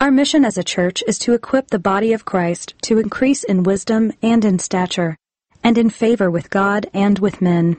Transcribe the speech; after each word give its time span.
Our 0.00 0.12
mission 0.12 0.44
as 0.44 0.56
a 0.56 0.62
church 0.62 1.02
is 1.08 1.18
to 1.20 1.32
equip 1.32 1.70
the 1.70 1.78
body 1.80 2.12
of 2.12 2.24
Christ 2.24 2.72
to 2.82 3.00
increase 3.00 3.42
in 3.42 3.64
wisdom 3.64 4.12
and 4.22 4.44
in 4.44 4.60
stature, 4.60 5.16
and 5.64 5.76
in 5.76 5.90
favor 5.90 6.30
with 6.30 6.50
God 6.50 6.88
and 6.94 7.18
with 7.18 7.42
men. 7.42 7.78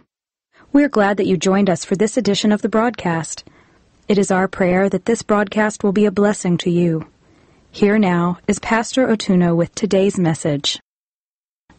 We're 0.74 0.90
glad 0.90 1.16
that 1.16 1.28
you 1.28 1.38
joined 1.38 1.70
us 1.70 1.86
for 1.86 1.96
this 1.96 2.18
edition 2.18 2.52
of 2.52 2.62
the 2.62 2.68
broadcast. 2.68 3.46
It 4.10 4.18
is 4.18 4.32
our 4.32 4.50
prayer 4.50 4.90
that 4.90 5.06
this 5.06 5.24
broadcast 5.24 5.82
will 5.82 5.94
be 5.94 6.06
a 6.06 6.12
blessing 6.12 6.58
to 6.58 6.70
you. 6.70 7.08
Here 7.72 7.98
now 7.98 8.40
is 8.50 8.60
Pastor 8.60 9.08
Otuno 9.08 9.56
with 9.56 9.74
today's 9.74 10.20
message. 10.20 10.78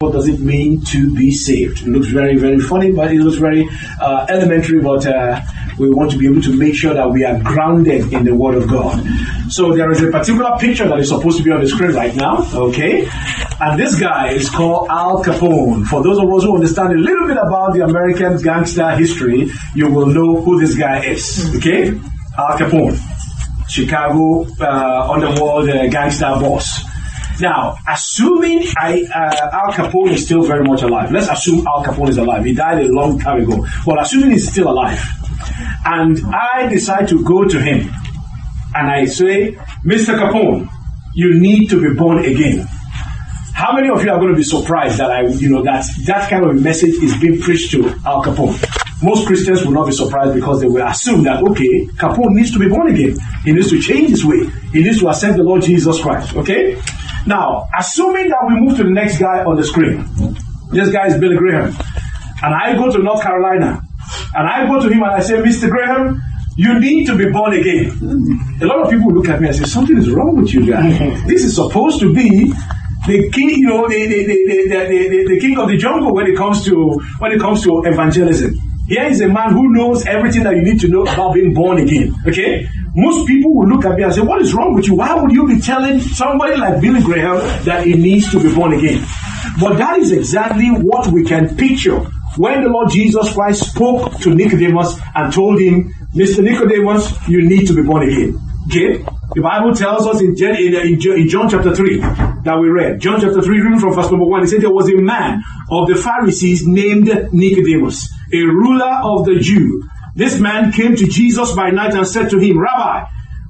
What 0.01 0.13
does 0.13 0.27
it 0.27 0.39
mean 0.39 0.81
to 0.85 1.15
be 1.15 1.31
saved? 1.31 1.83
It 1.83 1.87
looks 1.87 2.07
very, 2.07 2.35
very 2.35 2.59
funny, 2.59 2.91
but 2.91 3.11
it 3.11 3.19
looks 3.19 3.37
very 3.37 3.69
uh, 4.01 4.25
elementary. 4.29 4.81
But 4.81 5.05
uh, 5.05 5.39
we 5.77 5.91
want 5.91 6.09
to 6.11 6.17
be 6.17 6.25
able 6.25 6.41
to 6.41 6.57
make 6.57 6.73
sure 6.73 6.95
that 6.95 7.11
we 7.11 7.23
are 7.23 7.39
grounded 7.39 8.11
in 8.11 8.25
the 8.25 8.33
Word 8.33 8.55
of 8.55 8.67
God. 8.67 9.05
So 9.49 9.75
there 9.75 9.91
is 9.91 10.01
a 10.01 10.09
particular 10.09 10.57
picture 10.59 10.87
that 10.87 10.99
is 10.99 11.09
supposed 11.09 11.37
to 11.37 11.43
be 11.43 11.51
on 11.51 11.61
the 11.61 11.69
screen 11.69 11.91
right 11.91 12.15
now. 12.15 12.47
Okay, 12.51 13.07
and 13.59 13.79
this 13.79 13.99
guy 13.99 14.31
is 14.31 14.49
called 14.49 14.89
Al 14.89 15.23
Capone. 15.23 15.85
For 15.85 16.01
those 16.01 16.17
of 16.17 16.33
us 16.33 16.43
who 16.45 16.55
understand 16.55 16.93
a 16.93 16.97
little 16.97 17.27
bit 17.27 17.37
about 17.37 17.73
the 17.73 17.83
American 17.83 18.41
gangster 18.41 18.89
history, 18.95 19.51
you 19.75 19.87
will 19.87 20.07
know 20.07 20.41
who 20.41 20.59
this 20.59 20.75
guy 20.75 21.05
is. 21.05 21.53
Okay, 21.57 21.89
Al 22.39 22.57
Capone, 22.57 22.97
Chicago 23.69 24.47
uh, 24.59 25.11
underworld 25.11 25.69
uh, 25.69 25.87
gangster 25.89 26.33
boss. 26.39 26.90
Now, 27.41 27.75
assuming 27.87 28.67
I, 28.77 29.03
uh, 29.03 29.65
Al 29.65 29.73
Capone 29.73 30.11
is 30.11 30.25
still 30.25 30.43
very 30.43 30.63
much 30.63 30.83
alive, 30.83 31.11
let's 31.11 31.27
assume 31.27 31.65
Al 31.67 31.83
Capone 31.83 32.09
is 32.09 32.17
alive. 32.17 32.45
He 32.45 32.53
died 32.53 32.85
a 32.85 32.91
long 32.91 33.19
time 33.19 33.41
ago. 33.41 33.65
Well, 33.85 33.99
assuming 33.99 34.31
he's 34.31 34.51
still 34.51 34.69
alive, 34.69 35.01
and 35.83 36.21
I 36.25 36.67
decide 36.67 37.07
to 37.09 37.23
go 37.23 37.43
to 37.45 37.59
him, 37.59 37.91
and 38.75 38.87
I 38.87 39.05
say, 39.05 39.53
Mr. 39.83 40.17
Capone, 40.19 40.69
you 41.15 41.39
need 41.39 41.69
to 41.69 41.81
be 41.81 41.97
born 41.97 42.23
again. 42.23 42.67
How 43.53 43.73
many 43.73 43.89
of 43.89 44.03
you 44.03 44.11
are 44.11 44.19
going 44.19 44.31
to 44.31 44.37
be 44.37 44.43
surprised 44.43 44.99
that 44.99 45.11
I, 45.11 45.21
you 45.27 45.49
know, 45.49 45.63
that 45.63 45.85
that 46.05 46.29
kind 46.29 46.45
of 46.45 46.61
message 46.61 46.95
is 46.95 47.17
being 47.19 47.41
preached 47.41 47.71
to 47.71 47.89
Al 48.05 48.23
Capone? 48.23 48.55
Most 49.03 49.25
Christians 49.25 49.65
will 49.65 49.71
not 49.71 49.87
be 49.87 49.93
surprised 49.93 50.35
because 50.35 50.61
they 50.61 50.67
will 50.67 50.85
assume 50.85 51.23
that, 51.23 51.41
okay, 51.41 51.87
Capone 51.97 52.35
needs 52.35 52.51
to 52.51 52.59
be 52.59 52.69
born 52.69 52.91
again. 52.91 53.17
He 53.43 53.51
needs 53.51 53.71
to 53.71 53.81
change 53.81 54.11
his 54.11 54.23
way. 54.23 54.45
He 54.71 54.83
needs 54.83 54.99
to 54.99 55.09
accept 55.09 55.37
the 55.37 55.43
Lord 55.43 55.63
Jesus 55.63 55.99
Christ. 55.99 56.35
Okay? 56.35 56.79
Now, 57.25 57.67
assuming 57.77 58.29
that 58.29 58.39
we 58.47 58.59
move 58.59 58.77
to 58.77 58.83
the 58.83 58.89
next 58.89 59.19
guy 59.19 59.43
on 59.43 59.55
the 59.55 59.63
screen, 59.63 60.05
this 60.71 60.91
guy 60.91 61.07
is 61.07 61.17
Billy 61.17 61.37
Graham, 61.37 61.75
and 62.43 62.55
I 62.55 62.73
go 62.75 62.91
to 62.91 62.99
North 63.01 63.21
Carolina, 63.21 63.81
and 64.35 64.47
I 64.47 64.67
go 64.67 64.79
to 64.81 64.89
him 64.89 65.03
and 65.03 65.11
I 65.11 65.19
say, 65.21 65.35
Mr. 65.35 65.69
Graham, 65.69 66.21
you 66.55 66.79
need 66.79 67.05
to 67.07 67.15
be 67.15 67.29
born 67.29 67.53
again. 67.53 67.89
A 68.61 68.65
lot 68.65 68.81
of 68.81 68.89
people 68.89 69.11
look 69.11 69.29
at 69.29 69.41
me 69.41 69.47
and 69.47 69.55
say, 69.55 69.65
something 69.65 69.97
is 69.97 70.09
wrong 70.09 70.35
with 70.37 70.53
you 70.53 70.65
guys. 70.65 70.97
This 71.27 71.43
is 71.43 71.55
supposed 71.55 71.99
to 72.01 72.13
be 72.13 72.51
the 73.07 73.29
king, 73.31 73.49
you 73.49 73.67
know, 73.67 73.87
the, 73.87 73.95
the, 73.95 74.25
the, 74.25 74.67
the, 74.67 75.09
the, 75.09 75.33
the 75.33 75.39
king 75.39 75.57
of 75.57 75.67
the 75.67 75.77
jungle 75.77 76.13
when 76.13 76.27
it 76.27 76.37
comes 76.37 76.63
to 76.65 76.99
when 77.19 77.31
it 77.31 77.39
comes 77.39 77.63
to 77.63 77.81
evangelism. 77.85 78.53
Here 78.87 79.05
is 79.05 79.21
a 79.21 79.27
man 79.27 79.53
who 79.53 79.73
knows 79.73 80.05
everything 80.05 80.43
that 80.43 80.55
you 80.55 80.63
need 80.63 80.81
to 80.81 80.87
know 80.87 81.03
about 81.03 81.33
being 81.33 81.53
born 81.53 81.77
again. 81.77 82.13
Okay? 82.27 82.67
Most 82.93 83.25
people 83.25 83.55
will 83.55 83.67
look 83.67 83.85
at 83.85 83.95
me 83.95 84.03
and 84.03 84.13
say, 84.13 84.21
What 84.21 84.41
is 84.41 84.53
wrong 84.53 84.73
with 84.73 84.87
you? 84.87 84.95
Why 84.95 85.15
would 85.15 85.31
you 85.31 85.47
be 85.47 85.61
telling 85.61 86.01
somebody 86.01 86.57
like 86.57 86.81
Billy 86.81 87.01
Graham 87.01 87.37
that 87.65 87.85
he 87.85 87.93
needs 87.93 88.31
to 88.31 88.39
be 88.41 88.53
born 88.53 88.73
again? 88.73 89.05
But 89.59 89.77
that 89.77 89.99
is 89.99 90.11
exactly 90.11 90.67
what 90.67 91.07
we 91.11 91.23
can 91.23 91.55
picture 91.55 91.99
when 92.37 92.63
the 92.63 92.69
Lord 92.69 92.89
Jesus 92.91 93.33
Christ 93.33 93.71
spoke 93.71 94.17
to 94.19 94.33
Nicodemus 94.33 94.97
and 95.15 95.33
told 95.33 95.59
him, 95.59 95.93
Mr. 96.13 96.43
Nicodemus, 96.43 97.13
you 97.27 97.47
need 97.47 97.67
to 97.67 97.73
be 97.73 97.81
born 97.81 98.07
again. 98.07 98.39
Okay? 98.67 99.03
The 99.33 99.41
Bible 99.41 99.73
tells 99.73 100.07
us 100.07 100.21
in, 100.21 100.35
in, 100.37 101.29
John 101.29 101.49
chapter 101.49 101.75
3 101.75 101.99
that 102.43 102.57
we 102.59 102.69
read. 102.69 102.99
John 102.99 103.19
chapter 103.19 103.41
3, 103.41 103.61
reading 103.61 103.79
from 103.79 103.93
verse 103.93 104.11
number 104.11 104.25
1, 104.25 104.43
it 104.43 104.47
said 104.47 104.61
there 104.61 104.71
was 104.71 104.89
a 104.89 104.95
man 104.95 105.41
of 105.69 105.87
the 105.87 105.95
Pharisees 105.95 106.67
named 106.67 107.07
Nicodemus, 107.31 108.13
a 108.33 108.41
ruler 108.43 108.99
of 109.03 109.25
the 109.25 109.39
Jew. 109.39 109.83
This 110.15 110.39
man 110.39 110.71
came 110.71 110.95
to 110.95 111.05
Jesus 111.07 111.53
by 111.53 111.69
night 111.69 111.93
and 111.93 112.07
said 112.07 112.29
to 112.31 112.39
him, 112.39 112.59
Rabbi, 112.59 113.05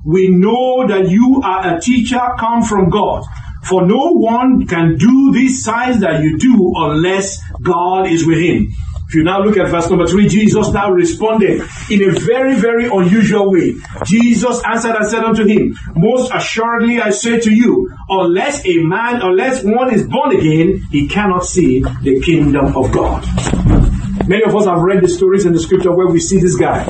we 0.06 0.30
know 0.30 0.88
that 0.88 1.09
you 1.09 1.42
are 1.44 1.75
a 1.75 1.81
teacher 1.81 2.22
come 2.40 2.64
from 2.64 2.90
God. 2.90 3.24
For 3.64 3.86
no 3.86 4.14
one 4.14 4.66
can 4.66 4.97
do 4.97 5.31
these 5.31 5.64
signs 5.64 6.00
that 6.02 6.24
you 6.24 6.38
do 6.38 6.74
unless 6.75 7.40
God 7.62 8.08
is 8.08 8.25
with 8.25 8.40
him. 8.40 8.74
If 9.08 9.16
you 9.16 9.24
now 9.24 9.41
look 9.44 9.58
at 9.58 9.68
verse 9.68 9.90
number 9.90 10.08
three, 10.08 10.30
Jesus 10.30 10.72
now 10.72 10.90
responded 10.90 11.62
in 11.90 12.09
a 12.09 12.18
very, 12.18 12.56
very 12.56 12.86
unusual 12.86 13.52
way. 13.52 13.75
Jesus 14.06 14.64
answered 14.64 14.96
and 14.96 15.06
said 15.06 15.25
unto 15.25 15.46
him, 15.46 15.75
Most 15.96 16.31
assuredly 16.34 17.02
I 17.02 17.09
say 17.09 17.38
to 17.41 17.53
you, 17.53 17.91
unless 18.08 18.66
a 18.66 18.78
man, 18.78 19.22
unless 19.22 19.66
one 19.66 19.94
is 19.94 20.08
born 20.08 20.34
again, 20.34 20.88
he 20.91 21.09
cannot 21.09 21.44
see 21.44 21.81
the 21.81 22.22
kingdom 22.22 22.75
of 22.78 22.90
God. 22.94 23.91
Many 24.31 24.46
of 24.46 24.56
us 24.56 24.64
have 24.66 24.80
read 24.80 25.03
the 25.03 25.09
stories 25.09 25.46
in 25.46 25.52
the 25.52 25.59
scripture 25.59 25.92
where 25.92 26.08
we 26.08 26.22
see 26.22 26.40
this 26.40 26.56
guy 26.56 26.86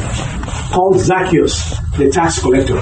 called 0.72 1.00
Zacchaeus, 1.00 1.76
the 1.98 2.12
tax 2.12 2.40
collector. 2.40 2.76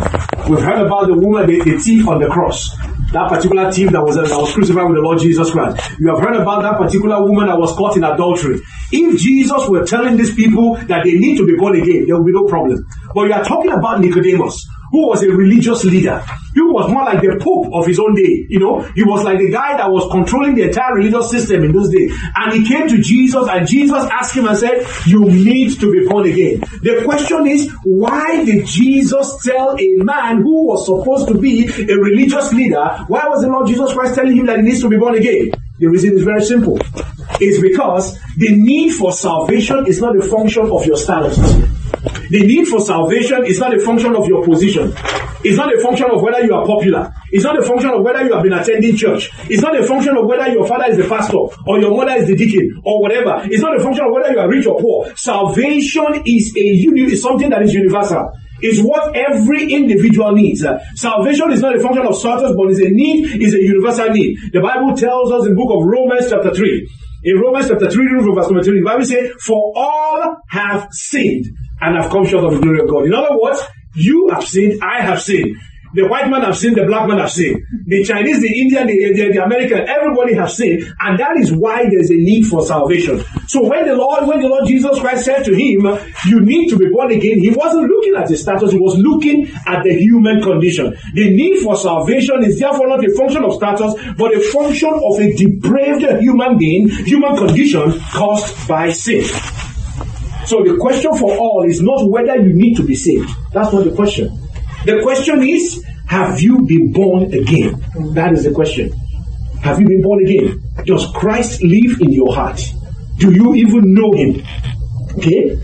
We've 0.49 0.59
heard 0.59 0.85
about 0.85 1.07
the 1.07 1.15
woman, 1.15 1.47
the, 1.47 1.63
the 1.63 1.77
thief 1.79 2.05
on 2.09 2.19
the 2.19 2.27
cross 2.27 2.75
that 3.11 3.29
particular 3.29 3.71
thief 3.71 3.89
that 3.91 4.03
was, 4.03 4.15
that 4.15 4.29
was 4.29 4.53
crucified 4.53 4.85
with 4.85 4.97
the 4.97 5.01
Lord 5.01 5.19
Jesus 5.19 5.49
Christ. 5.49 5.97
You 5.99 6.13
have 6.13 6.19
heard 6.19 6.35
about 6.35 6.61
that 6.61 6.77
particular 6.77 7.23
woman 7.23 7.47
that 7.47 7.57
was 7.57 7.73
caught 7.73 7.97
in 7.97 8.03
adultery. 8.03 8.61
If 8.91 9.19
Jesus 9.19 9.67
were 9.67 9.85
telling 9.85 10.17
these 10.17 10.35
people 10.35 10.75
that 10.75 11.05
they 11.05 11.17
need 11.17 11.37
to 11.37 11.45
be 11.45 11.55
born 11.55 11.79
again, 11.79 12.05
there 12.05 12.17
would 12.17 12.25
be 12.25 12.33
no 12.33 12.45
problem. 12.45 12.85
But 13.15 13.27
you 13.27 13.33
are 13.33 13.43
talking 13.43 13.71
about 13.71 14.01
Nicodemus, 14.01 14.67
who 14.91 15.07
was 15.07 15.23
a 15.23 15.29
religious 15.31 15.83
leader. 15.83 16.23
He 16.53 16.61
was 16.61 16.91
more 16.91 17.03
like 17.03 17.21
the 17.21 17.39
Pope 17.39 17.73
of 17.73 17.85
his 17.85 17.99
own 17.99 18.15
day. 18.15 18.45
You 18.49 18.59
know, 18.59 18.81
he 18.81 19.03
was 19.03 19.23
like 19.23 19.37
the 19.37 19.51
guy 19.51 19.77
that 19.77 19.89
was 19.91 20.11
controlling 20.11 20.55
the 20.55 20.63
entire 20.63 20.95
religious 20.95 21.29
system 21.29 21.63
in 21.63 21.71
those 21.71 21.89
days. 21.89 22.11
And 22.35 22.53
he 22.53 22.67
came 22.67 22.87
to 22.89 23.01
Jesus, 23.01 23.47
and 23.47 23.67
Jesus 23.67 24.03
asked 24.05 24.35
him 24.35 24.47
and 24.47 24.57
said, 24.57 24.85
You 25.05 25.25
need 25.25 25.79
to 25.79 25.91
be 25.91 26.07
born 26.07 26.27
again. 26.27 26.61
The 26.81 27.03
question 27.05 27.47
is, 27.47 27.71
why 27.83 28.43
did 28.43 28.65
Jesus 28.65 29.37
tell 29.43 29.77
a 29.79 29.89
man 30.03 30.41
who 30.41 30.67
was 30.67 30.85
supposed 30.85 31.27
to 31.29 31.39
be 31.39 31.65
a 31.67 31.95
religious 31.95 32.51
leader, 32.53 33.05
why 33.07 33.27
was 33.27 33.41
the 33.41 33.47
Lord 33.47 33.67
Jesus 33.67 33.93
Christ 33.93 34.15
telling 34.15 34.35
him 34.35 34.47
that 34.47 34.57
he 34.57 34.63
needs 34.63 34.81
to 34.81 34.89
be 34.89 34.97
born 34.97 35.15
again? 35.15 35.51
The 35.77 35.87
reason 35.87 36.17
is 36.17 36.23
very 36.23 36.43
simple. 36.43 36.77
It's 37.39 37.61
because 37.61 38.19
the 38.35 38.55
need 38.55 38.91
for 38.91 39.13
salvation 39.13 39.85
is 39.87 40.01
not 40.01 40.17
a 40.17 40.21
function 40.21 40.69
of 40.69 40.85
your 40.85 40.97
status. 40.97 41.37
The 42.29 42.45
need 42.45 42.67
for 42.67 42.79
salvation 42.79 43.43
is 43.45 43.59
not 43.59 43.75
a 43.75 43.79
function 43.79 44.15
of 44.15 44.27
your 44.27 44.43
position. 44.45 44.93
It's 45.43 45.57
not 45.57 45.73
a 45.73 45.79
function 45.81 46.05
of 46.11 46.21
whether 46.21 46.43
you 46.45 46.53
are 46.53 46.65
popular. 46.65 47.11
It's 47.31 47.43
not 47.43 47.57
a 47.57 47.63
function 47.65 47.89
of 47.89 48.03
whether 48.03 48.23
you 48.23 48.33
have 48.33 48.43
been 48.43 48.53
attending 48.53 48.95
church. 48.95 49.31
It's 49.49 49.61
not 49.61 49.79
a 49.79 49.83
function 49.85 50.15
of 50.17 50.25
whether 50.27 50.47
your 50.51 50.67
father 50.67 50.91
is 50.91 50.97
the 50.97 51.07
pastor 51.07 51.37
or 51.65 51.79
your 51.79 51.95
mother 51.95 52.11
is 52.19 52.27
the 52.27 52.35
deacon 52.35 52.81
or 52.83 53.01
whatever. 53.01 53.41
It's 53.45 53.61
not 53.61 53.79
a 53.79 53.81
function 53.81 54.05
of 54.05 54.11
whether 54.11 54.31
you 54.31 54.39
are 54.39 54.49
rich 54.49 54.67
or 54.67 54.79
poor. 54.79 55.11
Salvation 55.15 56.21
is 56.25 56.53
a 56.55 56.61
uni- 56.61 57.13
is 57.13 57.21
something 57.21 57.49
that 57.49 57.61
is 57.63 57.73
universal. 57.73 58.31
It's 58.61 58.81
what 58.81 59.15
every 59.15 59.71
individual 59.71 60.33
needs. 60.33 60.65
Salvation 60.95 61.51
is 61.51 61.61
not 61.61 61.75
a 61.75 61.79
function 61.79 62.05
of 62.05 62.15
status, 62.15 62.51
but 62.55 62.69
is 62.69 62.79
a 62.81 62.89
need, 62.89 63.41
is 63.41 63.53
a 63.53 63.61
universal 63.61 64.09
need. 64.09 64.37
The 64.51 64.59
Bible 64.59 64.95
tells 64.97 65.31
us 65.31 65.45
in 65.47 65.55
the 65.55 65.55
book 65.55 65.71
of 65.71 65.85
Romans 65.85 66.29
chapter 66.29 66.53
3. 66.53 66.89
In 67.23 67.37
Romans 67.39 67.69
chapter 67.69 67.89
3, 67.89 68.05
verse 68.35 68.47
number 68.47 68.63
3, 68.63 68.79
the 68.79 68.85
Bible 68.85 69.05
says, 69.05 69.31
For 69.41 69.73
all 69.75 70.37
have 70.49 70.87
sinned 70.91 71.45
and 71.81 71.97
have 71.97 72.11
come 72.11 72.25
short 72.25 72.45
of 72.45 72.53
the 72.53 72.59
glory 72.59 72.81
of 72.81 72.89
God. 72.89 73.05
In 73.05 73.13
other 73.13 73.37
words, 73.39 73.61
you 73.95 74.29
have 74.33 74.43
sinned, 74.43 74.81
I 74.83 75.01
have 75.01 75.21
sinned. 75.21 75.57
The 75.93 76.07
white 76.07 76.29
man 76.29 76.43
have 76.43 76.55
sinned, 76.55 76.77
the 76.77 76.85
black 76.85 77.07
man 77.07 77.17
have 77.17 77.31
sinned. 77.31 77.65
The 77.87 78.03
Chinese, 78.03 78.41
the 78.41 78.61
Indian, 78.61 78.85
the, 78.85 78.93
the, 78.93 79.33
the, 79.33 79.43
American, 79.43 79.89
everybody 79.89 80.35
have 80.35 80.51
sinned. 80.51 80.85
And 80.99 81.17
that 81.19 81.33
is 81.41 81.51
why 81.51 81.89
there's 81.89 82.11
a 82.11 82.15
need 82.15 82.45
for 82.45 82.61
salvation. 82.63 83.23
So 83.47 83.65
when 83.67 83.87
the 83.87 83.95
Lord, 83.95 84.27
when 84.27 84.41
the 84.41 84.47
Lord 84.47 84.67
Jesus 84.67 84.99
Christ 84.99 85.25
said 85.25 85.43
to 85.45 85.53
him, 85.53 85.81
you 86.27 86.41
need 86.41 86.69
to 86.69 86.77
be 86.77 86.89
born 86.89 87.11
again, 87.11 87.39
he 87.39 87.49
wasn't 87.49 87.89
looking 87.89 88.13
at 88.15 88.29
his 88.29 88.41
status, 88.41 88.71
he 88.71 88.77
was 88.77 88.99
looking 88.99 89.49
at 89.65 89.83
the 89.83 89.93
human 89.97 90.41
condition. 90.43 90.95
The 91.15 91.33
need 91.33 91.63
for 91.63 91.75
salvation 91.75 92.43
is 92.43 92.59
therefore 92.59 92.87
not 92.87 93.03
a 93.03 93.11
function 93.15 93.43
of 93.43 93.55
status, 93.55 93.95
but 94.15 94.35
a 94.35 94.41
function 94.41 94.93
of 94.93 95.19
a 95.19 95.33
depraved 95.33 96.21
human 96.21 96.59
being, 96.59 96.89
human 96.89 97.35
condition 97.35 97.99
caused 98.13 98.67
by 98.67 98.91
sin. 98.91 99.25
So 100.49 100.63
the 100.63 100.77
question 100.77 101.15
for 101.15 101.37
all 101.37 101.63
is 101.69 101.79
not 101.79 102.09
whether 102.09 102.35
you 102.35 102.55
need 102.55 102.75
to 102.77 102.83
be 102.83 102.95
saved. 102.95 103.29
That's 103.53 103.71
not 103.71 103.83
the 103.83 103.93
question. 103.93 104.35
The 104.83 104.99
question 105.03 105.43
is, 105.43 105.85
Have 106.07 106.41
you 106.41 106.65
been 106.65 106.91
born 106.91 107.31
again? 107.31 107.79
That 108.15 108.33
is 108.33 108.45
the 108.45 108.51
question. 108.51 108.91
Have 109.61 109.79
you 109.79 109.87
been 109.87 110.01
born 110.01 110.25
again? 110.25 110.59
Does 110.87 111.05
Christ 111.13 111.61
live 111.61 112.01
in 112.01 112.11
your 112.11 112.33
heart? 112.33 112.59
Do 113.17 113.31
you 113.31 113.53
even 113.53 113.93
know 113.93 114.11
him? 114.13 114.41
Okay? 115.19 115.55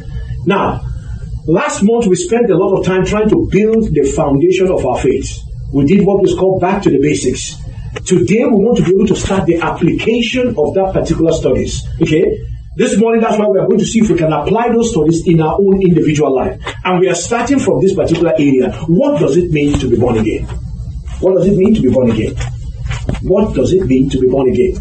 Now, 0.46 0.86
last 1.48 1.82
month 1.82 2.06
we 2.06 2.16
spent 2.16 2.52
a 2.52 2.56
lot 2.56 2.78
of 2.78 2.86
time 2.86 3.06
trying 3.06 3.30
to 3.30 3.50
build 3.50 3.92
the 3.92 4.04
foundation 4.16 4.68
of 4.68 4.86
our 4.86 5.00
faith. 5.00 5.36
We 5.74 5.86
did 5.86 6.06
what 6.06 6.22
was 6.22 6.36
called 6.36 6.62
back 6.62 6.84
to 6.84 6.92
the 6.92 7.00
basics. 7.00 7.56
Today 8.06 8.46
we 8.46 8.54
want 8.54 8.78
to 8.78 8.84
be 8.84 8.92
able 8.94 9.08
to 9.08 9.16
start 9.16 9.48
the 9.48 9.62
application 9.62 10.50
of 10.50 10.76
that 10.76 10.92
particular 10.94 11.32
studies. 11.32 11.82
Okay? 12.00 12.38
This 12.76 13.00
morning, 13.00 13.22
that's 13.22 13.40
why 13.40 13.48
we 13.48 13.58
are 13.58 13.68
going 13.68 13.80
to 13.80 13.86
see 13.86 14.00
if 14.00 14.10
we 14.10 14.18
can 14.18 14.34
apply 14.34 14.68
those 14.68 14.92
studies 14.92 15.26
in 15.26 15.40
our 15.40 15.54
own 15.54 15.82
individual 15.82 16.36
life. 16.36 16.62
And 16.84 17.00
we 17.00 17.08
are 17.10 17.16
starting 17.16 17.58
from 17.58 17.80
this 17.80 17.96
particular 17.96 18.34
area. 18.34 18.74
What 18.88 19.18
does 19.18 19.38
it 19.38 19.50
mean 19.52 19.80
to 19.80 19.90
be 19.90 19.96
born 19.96 20.18
again? 20.18 20.46
What 21.22 21.36
does 21.36 21.48
it 21.48 21.56
mean 21.56 21.74
to 21.76 21.82
be 21.82 21.90
born 21.90 22.12
again? 22.12 22.36
What 23.22 23.56
does 23.56 23.72
it 23.72 23.86
mean 23.86 24.10
to 24.10 24.20
be 24.20 24.28
born 24.28 24.50
again? 24.50 24.76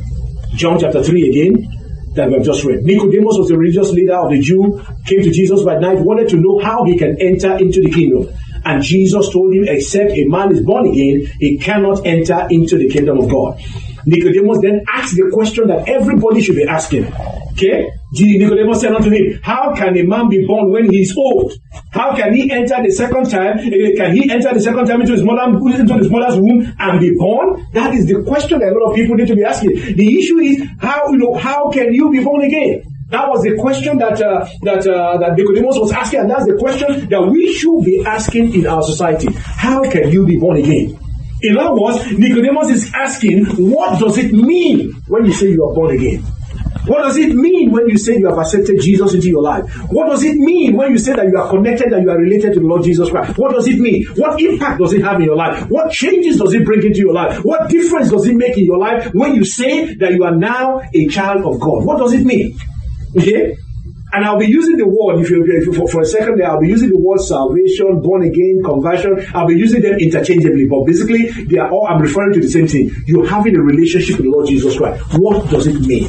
John 0.57 0.81
chapter 0.81 1.05
3 1.05 1.31
again, 1.31 1.69
that 2.15 2.27
we 2.27 2.35
have 2.35 2.45
just 2.45 2.65
read. 2.65 2.83
Nicodemus 2.83 3.39
was 3.39 3.49
the 3.49 3.57
religious 3.57 3.93
leader 3.93 4.17
of 4.17 4.31
the 4.31 4.41
Jew, 4.41 4.83
came 5.07 5.23
to 5.23 5.31
Jesus 5.31 5.63
by 5.63 5.79
night, 5.79 6.01
wanted 6.01 6.29
to 6.31 6.37
know 6.37 6.59
how 6.59 6.83
he 6.83 6.99
can 6.99 7.17
enter 7.21 7.57
into 7.59 7.81
the 7.81 7.93
kingdom. 7.93 8.29
And 8.65 8.83
Jesus 8.83 9.31
told 9.31 9.55
him, 9.55 9.69
except 9.69 10.11
a 10.11 10.25
man 10.25 10.51
is 10.51 10.63
born 10.63 10.89
again, 10.89 11.31
he 11.39 11.59
cannot 11.59 12.05
enter 12.05 12.49
into 12.51 12.77
the 12.77 12.89
kingdom 12.89 13.19
of 13.19 13.31
God. 13.31 13.61
Nicodemus 14.05 14.59
then 14.63 14.85
asked 14.93 15.15
the 15.15 15.31
question 15.33 15.69
that 15.69 15.89
everybody 15.89 16.43
should 16.43 16.57
be 16.57 16.65
asking. 16.65 17.13
Okay? 17.55 17.89
Nicodemus 18.13 18.81
said 18.81 18.93
unto 18.93 19.11
him, 19.11 19.41
How 19.43 19.75
can 19.75 19.97
a 19.97 20.03
man 20.03 20.29
be 20.29 20.45
born 20.47 20.71
when 20.71 20.91
he 20.91 21.03
is 21.03 21.15
old? 21.17 21.53
How 21.91 22.15
can 22.15 22.35
he 22.35 22.51
enter 22.51 22.83
the 22.83 22.91
second 22.91 23.31
time? 23.31 23.59
Eh, 23.59 23.95
can 23.97 24.15
he 24.15 24.31
enter 24.31 24.53
the 24.53 24.61
second 24.61 24.87
time 24.87 25.01
into 25.01 25.13
his 25.13 25.23
mother 25.23 25.43
into 25.51 25.95
his 25.95 26.11
mother's 26.11 26.39
womb 26.39 26.75
and 26.79 27.01
be 27.01 27.15
born? 27.17 27.67
That 27.73 27.95
is 27.95 28.07
the 28.07 28.23
question 28.23 28.61
that 28.61 28.73
a 28.73 28.75
lot 28.79 28.91
of 28.91 28.97
people 28.97 29.17
need 29.17 29.29
to 29.29 29.37
be 29.37 29.45
asking. 29.45 29.97
The 29.97 30.19
issue 30.19 30.39
is 30.39 30.63
how 30.79 31.09
you 31.11 31.19
know 31.19 31.35
how 31.35 31.71
can 31.71 31.93
you 31.93 32.11
be 32.11 32.23
born 32.23 32.43
again? 32.43 32.83
That 33.11 33.29
was 33.29 33.43
the 33.43 33.57
question 33.57 33.99
that 33.99 34.21
uh, 34.21 34.47
that 34.63 34.87
uh, 34.87 35.19
that 35.19 35.37
Nicodemus 35.37 35.79
was 35.79 35.93
asking, 35.93 36.21
and 36.21 36.31
that's 36.31 36.47
the 36.47 36.57
question 36.57 37.09
that 37.09 37.23
we 37.23 37.53
should 37.53 37.85
be 37.85 38.03
asking 38.05 38.55
in 38.55 38.67
our 38.67 38.83
society. 38.83 39.29
How 39.33 39.89
can 39.91 40.11
you 40.11 40.27
be 40.27 40.37
born 40.37 40.57
again? 40.57 40.99
In 41.43 41.59
other 41.59 41.75
words, 41.79 41.99
Nicodemus 42.17 42.71
is 42.71 42.91
asking, 42.95 43.45
what 43.71 44.01
does 44.01 44.17
it 44.17 44.33
mean 44.33 44.93
when 45.09 45.27
you 45.27 45.33
say 45.35 45.51
you 45.51 45.63
are 45.63 45.75
born 45.75 45.95
again? 45.95 46.25
What 46.87 47.03
does 47.03 47.17
it 47.17 47.35
mean 47.35 47.71
when 47.73 47.89
you 47.89 47.97
say 47.97 48.19
you 48.19 48.29
have 48.29 48.39
accepted 48.39 48.81
Jesus 48.81 49.15
into 49.15 49.29
your 49.29 49.43
life? 49.43 49.65
What 49.91 50.09
does 50.09 50.23
it 50.23 50.37
mean 50.37 50.77
when 50.77 50.93
you 50.93 50.99
say 50.99 51.15
that 51.15 51.27
you 51.27 51.39
are 51.39 51.49
connected 51.49 51.93
and 51.93 52.05
you 52.05 52.11
are 52.11 52.19
related 52.19 52.55
to 52.55 52.61
the 52.61 52.67
Lord 52.67 52.85
Jesus 52.85 53.11
Christ? 53.11 53.39
What 53.39 53.53
does 53.53 53.67
it 53.67 53.79
mean? 53.79 54.07
What 54.17 54.41
impact 54.41 54.81
does 54.81 54.93
it 54.93 55.03
have 55.03 55.19
in 55.21 55.27
your 55.27 55.37
life? 55.37 55.69
What 55.71 55.93
changes 55.93 56.39
does 56.39 56.53
it 56.53 56.65
bring 56.65 56.83
into 56.85 56.99
your 56.99 57.15
life? 57.15 57.39
What 57.45 57.71
difference 57.71 58.11
does 58.11 58.27
it 58.27 58.35
make 58.35 58.59
in 58.59 58.65
your 58.65 58.79
life 58.79 59.11
when 59.15 59.35
you 59.35 59.45
say 59.45 59.95
that 59.95 60.13
you 60.13 60.25
are 60.25 60.37
now 60.37 60.83
a 60.93 61.09
child 61.09 61.45
of 61.45 61.59
God? 61.59 61.85
What 61.85 61.99
does 61.99 62.13
it 62.13 62.25
mean? 62.25 62.59
Okay? 63.17 63.57
And 64.13 64.25
I'll 64.25 64.39
be 64.39 64.47
using 64.47 64.77
the 64.77 64.87
word, 64.87 65.21
if 65.21 65.29
you, 65.29 65.43
if 65.43 65.67
you 65.67 65.73
for, 65.73 65.89
for, 65.89 66.03
a 66.03 66.07
second 66.07 66.39
there, 66.39 66.49
I'll 66.49 66.61
be 66.61 66.69
using 66.69 66.91
the 66.91 66.99
word 66.99 67.19
salvation, 67.19 68.01
born 68.01 68.23
again, 68.23 68.63
conversion. 68.65 69.27
I'll 69.35 69.49
be 69.49 69.57
using 69.57 69.83
them 69.83 69.99
interchangeably, 69.99 70.67
but 70.67 70.85
basically, 70.87 71.31
they 71.47 71.59
are 71.59 71.69
all, 71.69 71.89
I'm 71.89 72.01
referring 72.01 72.33
to 72.35 72.41
the 72.41 72.49
same 72.49 72.69
thing. 72.69 72.93
You're 73.07 73.27
having 73.27 73.57
a 73.57 73.61
relationship 73.61 74.19
with 74.19 74.27
the 74.27 74.31
Lord 74.31 74.47
Jesus 74.47 74.77
Christ. 74.77 75.03
What 75.19 75.51
does 75.51 75.67
it 75.67 75.81
mean? 75.81 76.09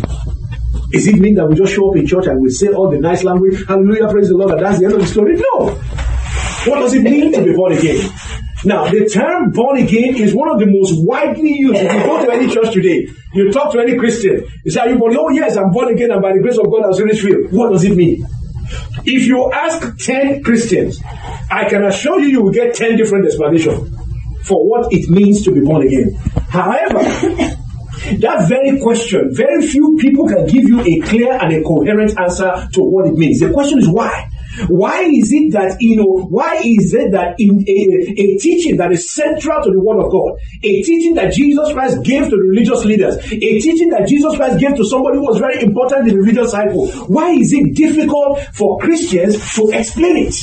Is 0.96 1.08
it 1.08 1.18
mean 1.18 1.36
that 1.36 1.46
we 1.46 1.56
just 1.56 1.74
show 1.74 1.90
up 1.90 1.98
in 1.98 2.08
church 2.08 2.26
and 2.28 2.40
we 2.42 2.50
say 2.50 2.70
all 2.70 2.90
the 2.90 2.98
nice 2.98 3.22
language, 3.26 3.66
hallelujah, 3.68 4.08
praise 4.08 4.30
the 4.30 4.38
Lord, 4.38 4.52
and 4.52 4.62
that's 4.62 4.80
the 4.80 4.86
end 4.86 4.94
of 4.94 5.02
the 5.02 5.08
story? 5.08 5.36
No. 5.36 5.72
What 6.72 6.80
does 6.80 6.94
it 6.94 7.04
mean 7.04 7.34
to 7.34 7.44
be 7.44 7.54
born 7.54 7.74
again? 7.74 8.10
Now, 8.64 8.90
the 8.90 9.04
term 9.06 9.52
born 9.52 9.78
again 9.78 10.16
is 10.16 10.34
one 10.34 10.50
of 10.50 10.58
the 10.58 10.68
most 10.68 10.94
widely 11.06 11.52
used. 11.52 11.82
If 11.82 11.94
you 11.94 12.00
go 12.00 12.26
to 12.26 12.32
any 12.32 12.48
church 12.48 12.74
today, 12.74 13.10
you 13.34 13.52
talk 13.52 13.74
to 13.74 13.80
any 13.80 13.98
Christian, 13.98 14.48
you 14.64 14.72
say, 14.72 14.80
Are 14.80 14.90
you 14.90 14.98
born? 14.98 15.18
Oh, 15.20 15.30
yes, 15.32 15.58
I'm 15.58 15.72
born 15.72 15.94
again, 15.94 16.12
and 16.12 16.22
by 16.22 16.32
the 16.32 16.40
grace 16.40 16.58
of 16.58 16.72
God, 16.72 16.86
I'm 16.86 16.94
finished 16.94 17.22
filled. 17.22 17.52
What 17.52 17.74
does 17.74 17.84
it 17.84 17.98
mean? 17.98 18.26
If 19.04 19.28
you 19.28 19.52
ask 19.52 19.98
10 19.98 20.44
Christians, 20.44 21.02
I 21.52 21.68
can 21.68 21.84
assure 21.84 22.22
you, 22.22 22.28
you 22.28 22.42
will 22.42 22.54
get 22.54 22.74
10 22.74 22.96
different 22.96 23.26
explanations 23.26 23.90
for 24.48 24.66
what 24.66 24.94
it 24.94 25.10
means 25.10 25.44
to 25.44 25.52
be 25.52 25.60
born 25.60 25.86
again. 25.86 26.16
However, 26.48 27.55
that 28.22 28.48
very 28.48 28.80
question, 28.80 29.34
very 29.34 29.66
few 29.66 29.98
people 30.00 30.28
can 30.28 30.46
give 30.46 30.68
you 30.70 30.82
a 30.82 31.00
clear 31.08 31.34
and 31.34 31.54
a 31.54 31.64
coherent 31.64 32.18
answer 32.20 32.68
to 32.74 32.82
what 32.82 33.08
it 33.08 33.14
means. 33.14 33.40
The 33.40 33.52
question 33.52 33.80
is 33.80 33.88
why? 33.88 34.30
Why 34.68 35.02
is 35.02 35.34
it 35.34 35.52
that, 35.52 35.82
you 35.82 35.98
know, 35.98 36.28
why 36.30 36.62
is 36.64 36.94
it 36.94 37.12
that 37.12 37.36
in 37.40 37.66
a, 37.68 38.22
a 38.22 38.38
teaching 38.38 38.78
that 38.78 38.92
is 38.92 39.12
central 39.12 39.62
to 39.64 39.70
the 39.70 39.80
Word 39.80 40.00
of 40.06 40.12
God, 40.12 40.40
a 40.64 40.82
teaching 40.84 41.16
that 41.16 41.34
Jesus 41.34 41.74
Christ 41.74 42.04
gave 42.04 42.24
to 42.24 42.30
the 42.30 42.38
religious 42.38 42.86
leaders, 42.86 43.18
a 43.18 43.60
teaching 43.60 43.90
that 43.90 44.08
Jesus 44.08 44.36
Christ 44.38 44.60
gave 44.60 44.76
to 44.76 44.86
somebody 44.86 45.18
who 45.18 45.26
was 45.26 45.40
very 45.40 45.62
important 45.62 46.08
in 46.08 46.16
the 46.16 46.22
religious 46.22 46.52
cycle, 46.52 46.88
why 47.08 47.32
is 47.32 47.52
it 47.52 47.76
difficult 47.76 48.40
for 48.54 48.80
Christians 48.80 49.36
to 49.56 49.72
explain 49.72 50.28
it? 50.28 50.36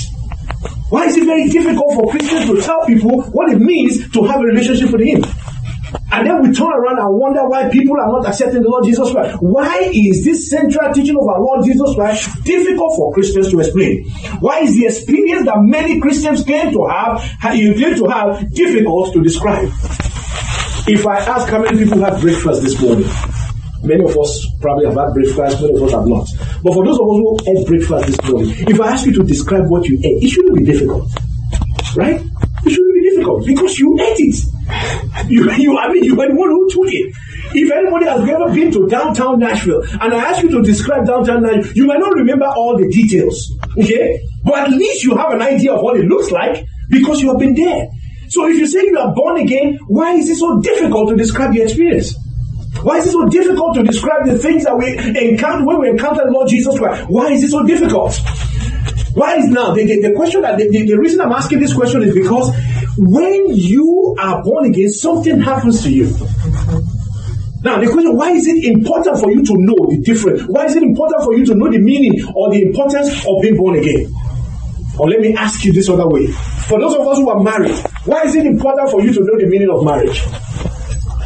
Why 0.90 1.06
is 1.06 1.16
it 1.16 1.24
very 1.24 1.48
difficult 1.48 1.94
for 1.94 2.10
Christians 2.10 2.46
to 2.50 2.60
tell 2.60 2.84
people 2.84 3.22
what 3.32 3.50
it 3.50 3.58
means 3.58 4.10
to 4.12 4.24
have 4.24 4.40
a 4.40 4.44
relationship 4.44 4.92
with 4.92 5.00
Him? 5.00 5.24
And 6.12 6.26
then 6.26 6.42
we 6.42 6.52
turn 6.52 6.68
around 6.68 6.98
and 6.98 7.08
wonder 7.16 7.48
why 7.48 7.70
people 7.70 7.96
are 7.98 8.12
not 8.12 8.28
accepting 8.28 8.60
the 8.62 8.68
Lord 8.68 8.84
Jesus 8.84 9.10
Christ. 9.10 9.38
Why 9.40 9.90
is 9.92 10.24
this 10.24 10.50
central 10.50 10.92
teaching 10.92 11.16
of 11.16 11.26
our 11.26 11.40
Lord 11.40 11.64
Jesus 11.64 11.94
Christ 11.94 12.44
difficult 12.44 12.96
for 12.96 13.14
Christians 13.14 13.50
to 13.50 13.60
explain? 13.60 14.04
Why 14.40 14.60
is 14.60 14.76
the 14.76 14.86
experience 14.86 15.46
that 15.46 15.56
many 15.62 16.00
Christians 16.00 16.44
claim 16.44 16.70
to 16.72 16.86
have, 16.86 17.56
you 17.56 17.72
claim 17.74 17.96
to 17.96 18.06
have, 18.12 18.52
difficult 18.52 19.14
to 19.14 19.22
describe? 19.22 19.72
If 20.84 21.06
I 21.06 21.18
ask 21.20 21.48
how 21.48 21.62
many 21.62 21.78
people 21.82 22.04
had 22.04 22.20
breakfast 22.20 22.60
this 22.60 22.80
morning, 22.82 23.08
many 23.82 24.04
of 24.04 24.12
us 24.18 24.46
probably 24.60 24.84
have 24.86 24.96
had 24.96 25.14
breakfast, 25.14 25.62
many 25.62 25.76
of 25.76 25.82
us 25.82 25.92
have 25.92 26.06
not. 26.06 26.28
But 26.62 26.74
for 26.74 26.84
those 26.84 27.00
of 27.00 27.08
us 27.08 27.16
who 27.16 27.38
ate 27.48 27.66
breakfast 27.66 28.06
this 28.06 28.30
morning, 28.30 28.54
if 28.68 28.78
I 28.78 28.92
ask 28.92 29.06
you 29.06 29.14
to 29.14 29.22
describe 29.22 29.70
what 29.70 29.86
you 29.86 29.96
ate, 29.96 30.22
it 30.22 30.28
shouldn't 30.28 30.58
be 30.58 30.64
difficult. 30.64 31.08
Right? 31.96 32.20
It 32.64 32.70
shouldn't 32.70 32.94
be 32.94 33.10
difficult 33.10 33.46
because 33.46 33.78
you 33.78 33.98
ate 34.00 34.20
it. 34.20 34.36
You, 35.28 35.50
you, 35.52 35.78
I 35.78 35.92
mean, 35.92 36.04
you 36.04 36.14
were 36.14 36.28
the 36.28 36.34
one 36.34 36.48
who 36.48 36.70
took 36.70 36.92
it. 36.92 37.14
If 37.54 37.70
anybody 37.70 38.06
has 38.06 38.26
ever 38.28 38.54
been 38.54 38.72
to 38.72 38.88
downtown 38.88 39.38
Nashville 39.38 39.82
and 39.82 40.14
I 40.14 40.30
ask 40.30 40.42
you 40.42 40.50
to 40.50 40.62
describe 40.62 41.06
downtown 41.06 41.42
Nashville, 41.42 41.72
you 41.74 41.86
might 41.86 41.98
not 41.98 42.14
remember 42.14 42.46
all 42.46 42.78
the 42.78 42.88
details. 42.88 43.52
Okay? 43.78 44.20
But 44.44 44.68
at 44.68 44.70
least 44.70 45.04
you 45.04 45.16
have 45.16 45.32
an 45.32 45.42
idea 45.42 45.74
of 45.74 45.82
what 45.82 45.98
it 45.98 46.06
looks 46.06 46.30
like 46.30 46.64
because 46.88 47.20
you 47.20 47.30
have 47.30 47.38
been 47.38 47.54
there. 47.54 47.88
So 48.28 48.48
if 48.48 48.56
you 48.56 48.66
say 48.66 48.80
you 48.84 48.98
are 48.98 49.14
born 49.14 49.40
again, 49.40 49.78
why 49.88 50.14
is 50.14 50.30
it 50.30 50.36
so 50.36 50.60
difficult 50.60 51.10
to 51.10 51.16
describe 51.16 51.52
your 51.52 51.66
experience? 51.66 52.16
Why 52.80 52.96
is 52.98 53.06
it 53.06 53.12
so 53.12 53.28
difficult 53.28 53.74
to 53.74 53.82
describe 53.82 54.26
the 54.26 54.38
things 54.38 54.64
that 54.64 54.76
we 54.76 54.96
encounter 54.96 55.66
when 55.66 55.80
we 55.80 55.90
encounter 55.90 56.22
Lord 56.30 56.48
Jesus 56.48 56.78
Christ? 56.78 57.08
Why 57.08 57.30
is 57.32 57.44
it 57.44 57.50
so 57.50 57.62
difficult? 57.64 58.18
Why 59.14 59.36
is 59.36 59.48
now 59.48 59.74
the, 59.74 59.84
the, 59.84 60.08
the 60.08 60.12
question 60.14 60.40
that 60.42 60.56
the, 60.56 60.68
the, 60.68 60.98
reason 60.98 61.20
I'm 61.20 61.32
asking 61.32 61.60
this 61.60 61.74
question 61.74 62.02
is 62.02 62.14
because 62.14 62.50
when 62.96 63.54
you 63.54 64.16
are 64.18 64.42
born 64.42 64.66
again, 64.66 64.90
something 64.90 65.40
happens 65.40 65.82
to 65.82 65.90
you. 65.90 66.06
Now, 67.62 67.78
the 67.78 67.88
question, 67.92 68.16
why 68.16 68.32
is 68.32 68.46
it 68.46 68.64
important 68.64 69.18
for 69.18 69.30
you 69.30 69.44
to 69.44 69.54
know 69.56 69.76
the 69.88 70.00
difference? 70.02 70.42
Why 70.48 70.64
is 70.64 70.76
it 70.76 70.82
important 70.82 71.22
for 71.22 71.36
you 71.36 71.44
to 71.46 71.54
know 71.54 71.70
the 71.70 71.78
meaning 71.78 72.24
or 72.34 72.50
the 72.50 72.62
importance 72.62 73.08
of 73.26 73.40
being 73.42 73.56
born 73.56 73.78
again? 73.78 74.12
Or 74.98 75.08
let 75.08 75.20
me 75.20 75.34
ask 75.36 75.64
you 75.64 75.72
this 75.72 75.88
other 75.88 76.08
way. 76.08 76.26
For 76.68 76.80
those 76.80 76.94
of 76.94 77.06
us 77.06 77.18
who 77.18 77.30
are 77.30 77.42
married, 77.42 77.76
why 78.04 78.22
is 78.22 78.34
it 78.34 78.46
important 78.46 78.90
for 78.90 79.02
you 79.02 79.12
to 79.12 79.20
know 79.20 79.38
the 79.38 79.46
meaning 79.46 79.70
of 79.70 79.84
marriage? 79.84 80.22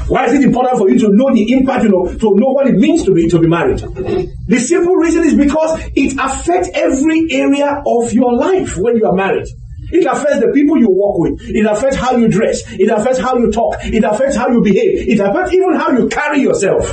Why 0.08 0.26
is 0.26 0.34
it 0.34 0.42
important 0.42 0.78
for 0.78 0.88
you 0.88 0.98
to 1.00 1.08
know 1.10 1.34
the 1.34 1.52
impact, 1.52 1.84
you 1.84 1.90
know, 1.90 2.06
to 2.06 2.34
know 2.36 2.50
what 2.52 2.68
it 2.68 2.74
means 2.76 3.04
to 3.04 3.12
be 3.12 3.28
to 3.28 3.40
be 3.40 3.48
married? 3.48 3.78
The 3.78 4.58
simple 4.60 4.94
reason 4.94 5.24
is 5.24 5.34
because 5.34 5.80
it 5.96 6.16
affects 6.18 6.70
every 6.74 7.26
area 7.30 7.82
of 7.84 8.12
your 8.12 8.32
life 8.34 8.76
when 8.76 8.96
you 8.96 9.06
are 9.06 9.14
married. 9.14 9.46
It 9.90 10.04
affects 10.04 10.40
the 10.40 10.50
people 10.52 10.78
you 10.78 10.90
work 10.90 11.18
with. 11.18 11.48
It 11.48 11.64
affects 11.64 11.96
how 11.96 12.16
you 12.16 12.28
dress. 12.28 12.62
It 12.72 12.88
affects 12.88 13.18
how 13.18 13.36
you 13.36 13.52
talk. 13.52 13.76
It 13.82 14.02
affects 14.02 14.36
how 14.36 14.48
you 14.48 14.60
behave. 14.60 15.08
It 15.08 15.20
affects 15.20 15.52
even 15.52 15.74
how 15.74 15.90
you 15.90 16.08
carry 16.08 16.40
yourself. 16.40 16.92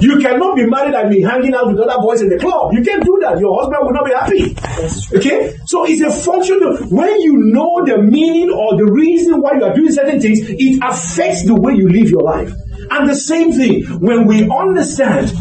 You 0.00 0.18
cannot 0.20 0.56
be 0.56 0.66
married 0.66 0.94
and 0.94 1.10
be 1.10 1.20
hanging 1.20 1.54
out 1.54 1.68
with 1.68 1.78
other 1.78 2.00
boys 2.00 2.22
in 2.22 2.28
the 2.28 2.38
club. 2.38 2.72
You 2.72 2.82
can't 2.82 3.04
do 3.04 3.18
that. 3.22 3.38
Your 3.38 3.60
husband 3.60 3.78
will 3.82 3.92
not 3.92 4.06
be 4.06 4.12
happy. 4.12 5.16
Okay? 5.16 5.56
So 5.66 5.84
it's 5.86 6.00
a 6.00 6.10
function 6.10 6.62
of 6.62 6.90
when 6.90 7.20
you 7.20 7.36
know 7.52 7.84
the 7.84 7.98
meaning 7.98 8.50
or 8.50 8.76
the 8.76 8.90
reason 8.90 9.40
why 9.40 9.54
you 9.54 9.64
are 9.64 9.74
doing 9.74 9.92
certain 9.92 10.20
things, 10.20 10.40
it 10.42 10.78
affects 10.82 11.44
the 11.44 11.54
way 11.54 11.74
you 11.74 11.88
live 11.88 12.08
your 12.10 12.22
life. 12.22 12.52
And 12.90 13.08
the 13.08 13.14
same 13.14 13.52
thing, 13.52 13.84
when 14.00 14.26
we 14.26 14.48
understand 14.48 15.32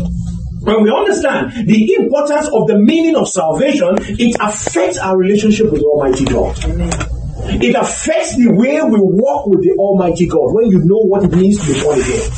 when 0.61 0.83
we 0.83 0.91
understand 0.91 1.67
the 1.67 1.95
importance 1.95 2.47
of 2.53 2.67
the 2.67 2.77
meaning 2.77 3.15
of 3.15 3.27
salvation, 3.27 3.95
it 3.99 4.35
affects 4.39 4.99
our 4.99 5.17
relationship 5.17 5.71
with 5.71 5.81
Almighty 5.81 6.25
God. 6.25 6.63
Amen. 6.65 7.20
It 7.45 7.75
affects 7.75 8.35
the 8.35 8.51
way 8.51 8.81
we 8.81 8.99
walk 8.99 9.47
with 9.47 9.61
the 9.63 9.75
Almighty 9.77 10.27
God 10.27 10.53
when 10.53 10.67
you 10.67 10.79
know 10.79 11.01
what 11.05 11.23
it 11.23 11.31
means 11.31 11.59
to 11.59 11.73
be 11.73 11.81
born 11.81 11.99
again. 11.99 12.29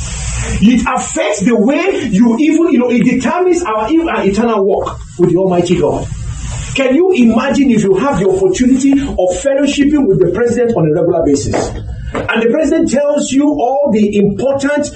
It 0.60 0.80
affects 0.86 1.44
the 1.44 1.56
way 1.56 2.08
you 2.08 2.36
even, 2.38 2.72
you 2.72 2.78
know, 2.78 2.90
it 2.90 3.04
determines 3.04 3.62
our, 3.62 3.88
our 3.88 4.24
eternal 4.24 4.64
walk 4.64 4.98
with 5.18 5.30
the 5.30 5.36
Almighty 5.36 5.78
God. 5.80 6.06
Can 6.74 6.94
you 6.94 7.12
imagine 7.12 7.70
if 7.70 7.84
you 7.84 7.94
have 7.96 8.18
the 8.18 8.28
opportunity 8.28 8.92
of 8.92 9.28
fellowshipping 9.40 10.08
with 10.08 10.18
the 10.18 10.32
president 10.34 10.76
on 10.76 10.90
a 10.90 10.92
regular 10.92 11.24
basis? 11.24 11.54
and 12.14 12.42
the 12.42 12.50
president 12.50 12.90
tells 12.90 13.32
you 13.32 13.44
all 13.44 13.90
the 13.92 14.16
important 14.16 14.86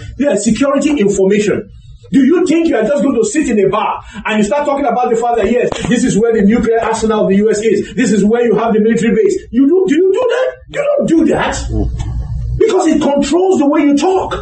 security 0.41 0.99
information. 1.01 1.71
Do 2.11 2.25
you 2.25 2.47
think 2.47 2.69
you 2.69 2.77
are 2.77 2.85
just 2.85 3.03
going 3.03 3.15
to 3.15 3.25
sit 3.25 3.49
in 3.49 3.59
a 3.65 3.69
bar 3.69 4.03
and 4.25 4.39
you 4.39 4.45
start 4.45 4.67
talking 4.67 4.87
about 4.87 5.11
the 5.11 5.17
fact 5.17 5.37
that 5.37 5.51
yes, 5.51 5.71
this 5.89 6.05
is 6.05 6.19
where 6.19 6.33
the 6.33 6.43
nuclear 6.43 6.81
arsenal 6.81 7.25
of 7.25 7.29
the 7.29 7.37
US 7.49 7.59
is. 7.61 7.95
This 7.95 8.13
is 8.13 8.25
where 8.25 8.45
you 8.45 8.57
have 8.57 8.73
the 8.73 8.81
military 8.81 9.15
base. 9.15 9.47
You 9.51 9.67
do 9.67 9.85
do 9.89 9.95
you 9.95 10.13
do 10.13 10.27
that? 10.29 10.57
You 10.69 10.83
don't 10.83 11.07
do 11.07 11.25
that. 11.35 11.57
Because 12.59 12.87
it 12.89 13.01
controls 13.01 13.61
the 13.61 13.69
way 13.69 13.83
you 13.83 13.97
talk. 13.97 14.35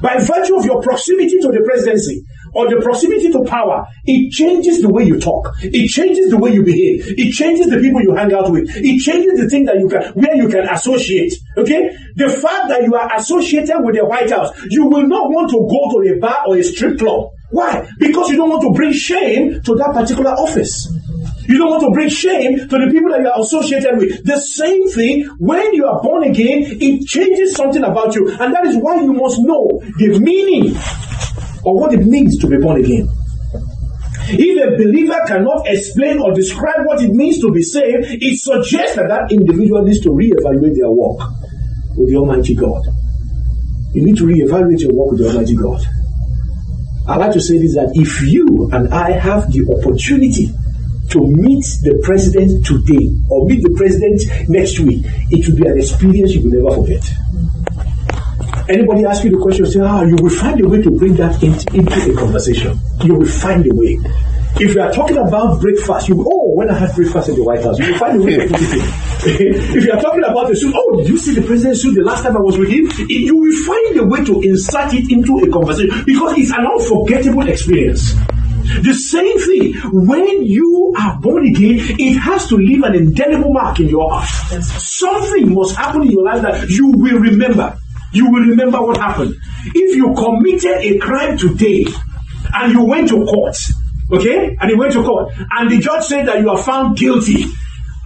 By 0.00 0.18
virtue 0.18 0.56
of 0.56 0.64
your 0.64 0.80
proximity 0.82 1.38
to 1.40 1.48
the 1.48 1.62
presidency 1.64 2.24
or 2.52 2.68
the 2.68 2.80
proximity 2.82 3.30
to 3.32 3.44
power, 3.44 3.86
it 4.04 4.30
changes 4.32 4.80
the 4.82 4.88
way 4.88 5.04
you 5.04 5.18
talk. 5.18 5.54
It 5.62 5.88
changes 5.88 6.30
the 6.30 6.38
way 6.38 6.52
you 6.52 6.62
behave. 6.62 7.06
It 7.18 7.32
changes 7.32 7.68
the 7.68 7.78
people 7.78 8.02
you 8.02 8.14
hang 8.14 8.32
out 8.32 8.50
with. 8.50 8.68
It 8.76 9.00
changes 9.00 9.38
the 9.40 9.48
thing 9.48 9.64
that 9.66 9.78
you 9.78 9.88
can, 9.88 10.12
where 10.14 10.34
you 10.36 10.48
can 10.48 10.68
associate. 10.68 11.34
Okay? 11.56 11.90
The 12.16 12.28
fact 12.28 12.68
that 12.68 12.82
you 12.82 12.94
are 12.94 13.16
associated 13.16 13.78
with 13.80 13.96
the 13.96 14.04
White 14.04 14.30
House, 14.30 14.50
you 14.70 14.86
will 14.86 15.06
not 15.06 15.30
want 15.30 15.50
to 15.50 15.58
go 15.58 16.02
to 16.02 16.16
a 16.16 16.18
bar 16.20 16.44
or 16.46 16.56
a 16.56 16.62
strip 16.62 16.98
club. 16.98 17.30
Why? 17.50 17.88
Because 17.98 18.28
you 18.28 18.36
don't 18.36 18.50
want 18.50 18.62
to 18.62 18.72
bring 18.72 18.92
shame 18.92 19.62
to 19.62 19.74
that 19.76 19.92
particular 19.94 20.32
office. 20.32 20.86
You 21.48 21.56
don't 21.56 21.70
want 21.70 21.82
to 21.82 21.90
bring 21.92 22.10
shame 22.10 22.58
to 22.58 22.76
the 22.76 22.90
people 22.92 23.08
that 23.10 23.20
you 23.20 23.30
are 23.30 23.40
associated 23.40 23.96
with. 23.96 24.22
The 24.24 24.38
same 24.38 24.90
thing, 24.90 25.24
when 25.38 25.72
you 25.72 25.86
are 25.86 26.02
born 26.02 26.24
again, 26.24 26.64
it 26.78 27.06
changes 27.06 27.54
something 27.54 27.82
about 27.82 28.14
you. 28.14 28.28
And 28.28 28.52
that 28.52 28.66
is 28.66 28.76
why 28.76 28.96
you 28.96 29.14
must 29.14 29.40
know 29.40 29.80
the 29.96 30.20
meaning 30.20 30.76
or 31.68 31.78
what 31.78 31.92
it 31.92 32.00
means 32.06 32.38
to 32.38 32.46
be 32.46 32.56
born 32.56 32.82
again. 32.82 33.06
If 34.30 34.56
a 34.56 34.76
believer 34.82 35.20
cannot 35.26 35.66
explain 35.66 36.18
or 36.18 36.32
describe 36.32 36.86
what 36.86 37.02
it 37.02 37.10
means 37.12 37.40
to 37.40 37.52
be 37.52 37.62
saved, 37.62 38.08
it 38.08 38.40
suggests 38.40 38.96
that 38.96 39.08
that 39.08 39.30
individual 39.30 39.82
needs 39.82 40.00
to 40.00 40.08
reevaluate 40.08 40.76
their 40.76 40.90
walk 40.90 41.20
with 41.94 42.08
the 42.08 42.16
Almighty 42.16 42.54
God. 42.54 42.82
You 43.92 44.02
need 44.02 44.16
to 44.16 44.24
reevaluate 44.24 44.80
your 44.80 44.94
walk 44.94 45.12
with 45.12 45.20
the 45.20 45.28
Almighty 45.28 45.56
God. 45.56 45.84
I 47.06 47.16
like 47.16 47.32
to 47.32 47.40
say 47.40 47.58
this 47.58 47.74
that 47.74 47.92
if 47.94 48.22
you 48.22 48.70
and 48.72 48.88
I 48.92 49.12
have 49.12 49.52
the 49.52 49.68
opportunity 49.68 50.48
to 51.12 51.20
meet 51.20 51.64
the 51.84 52.00
president 52.02 52.64
today 52.64 53.12
or 53.28 53.44
meet 53.44 53.62
the 53.62 53.74
president 53.76 54.24
next 54.48 54.80
week, 54.80 55.04
it 55.30 55.48
will 55.48 55.56
be 55.56 55.68
an 55.68 55.78
experience 55.78 56.32
you 56.32 56.48
will 56.48 56.64
never 56.64 56.80
forget. 56.80 57.04
Anybody 58.68 59.04
ask 59.04 59.24
you 59.24 59.30
the 59.30 59.38
question, 59.38 59.66
say, 59.66 59.80
ah, 59.80 60.02
you 60.02 60.16
will 60.20 60.30
find 60.30 60.60
a 60.60 60.68
way 60.68 60.82
to 60.82 60.90
bring 60.90 61.14
that 61.14 61.42
into, 61.42 61.74
into 61.74 62.12
a 62.12 62.16
conversation. 62.16 62.78
You 63.02 63.14
will 63.14 63.26
find 63.26 63.64
a 63.64 63.74
way. 63.74 63.98
If 64.60 64.74
you 64.74 64.80
are 64.80 64.90
talking 64.90 65.16
about 65.16 65.60
breakfast, 65.60 66.08
you 66.08 66.16
will, 66.16 66.26
oh, 66.32 66.54
when 66.54 66.70
I 66.70 66.78
had 66.78 66.94
breakfast 66.94 67.28
in 67.28 67.36
the 67.36 67.44
White 67.44 67.62
House, 67.62 67.78
you 67.78 67.92
will 67.92 67.98
find 67.98 68.20
a 68.20 68.24
way 68.24 68.36
to 68.36 68.48
put 68.48 68.60
it 68.60 68.72
in. 68.72 69.76
if 69.76 69.84
you 69.84 69.92
are 69.92 70.00
talking 70.00 70.24
about 70.24 70.48
the 70.48 70.56
suit, 70.56 70.74
oh, 70.76 70.96
did 70.96 71.08
you 71.08 71.18
see 71.18 71.34
the 71.34 71.46
president's 71.46 71.82
suit 71.82 71.94
the 71.94 72.02
last 72.02 72.24
time 72.24 72.36
I 72.36 72.40
was 72.40 72.58
with 72.58 72.68
him? 72.68 72.90
You 73.08 73.36
will 73.36 73.64
find 73.64 74.00
a 74.00 74.04
way 74.04 74.24
to 74.24 74.40
insert 74.40 74.94
it 74.94 75.12
into 75.12 75.38
a 75.38 75.50
conversation 75.50 76.04
because 76.04 76.36
it's 76.38 76.50
an 76.50 76.66
unforgettable 76.66 77.48
experience. 77.48 78.14
The 78.82 78.92
same 78.92 79.38
thing, 79.38 79.74
when 79.92 80.44
you 80.44 80.92
are 80.98 81.18
born 81.20 81.46
again, 81.46 81.78
it 81.98 82.18
has 82.18 82.48
to 82.48 82.56
leave 82.56 82.82
an 82.82 82.94
indelible 82.94 83.52
mark 83.52 83.80
in 83.80 83.88
your 83.88 84.10
heart. 84.10 84.28
Something 84.62 85.54
must 85.54 85.76
happen 85.76 86.02
in 86.02 86.10
your 86.10 86.24
life 86.24 86.42
that 86.42 86.68
you 86.68 86.90
will 86.90 87.18
remember. 87.18 87.78
You 88.12 88.30
will 88.30 88.42
remember 88.42 88.80
what 88.80 88.96
happened. 88.96 89.36
If 89.66 89.96
you 89.96 90.14
committed 90.14 90.78
a 90.80 90.98
crime 90.98 91.36
today 91.36 91.86
and 92.54 92.72
you 92.72 92.84
went 92.84 93.08
to 93.10 93.24
court, 93.24 93.56
okay, 94.12 94.56
and 94.60 94.70
you 94.70 94.78
went 94.78 94.92
to 94.94 95.02
court, 95.02 95.32
and 95.36 95.70
the 95.70 95.78
judge 95.78 96.04
said 96.04 96.26
that 96.26 96.40
you 96.40 96.48
are 96.50 96.58
found 96.58 96.96
guilty, 96.96 97.44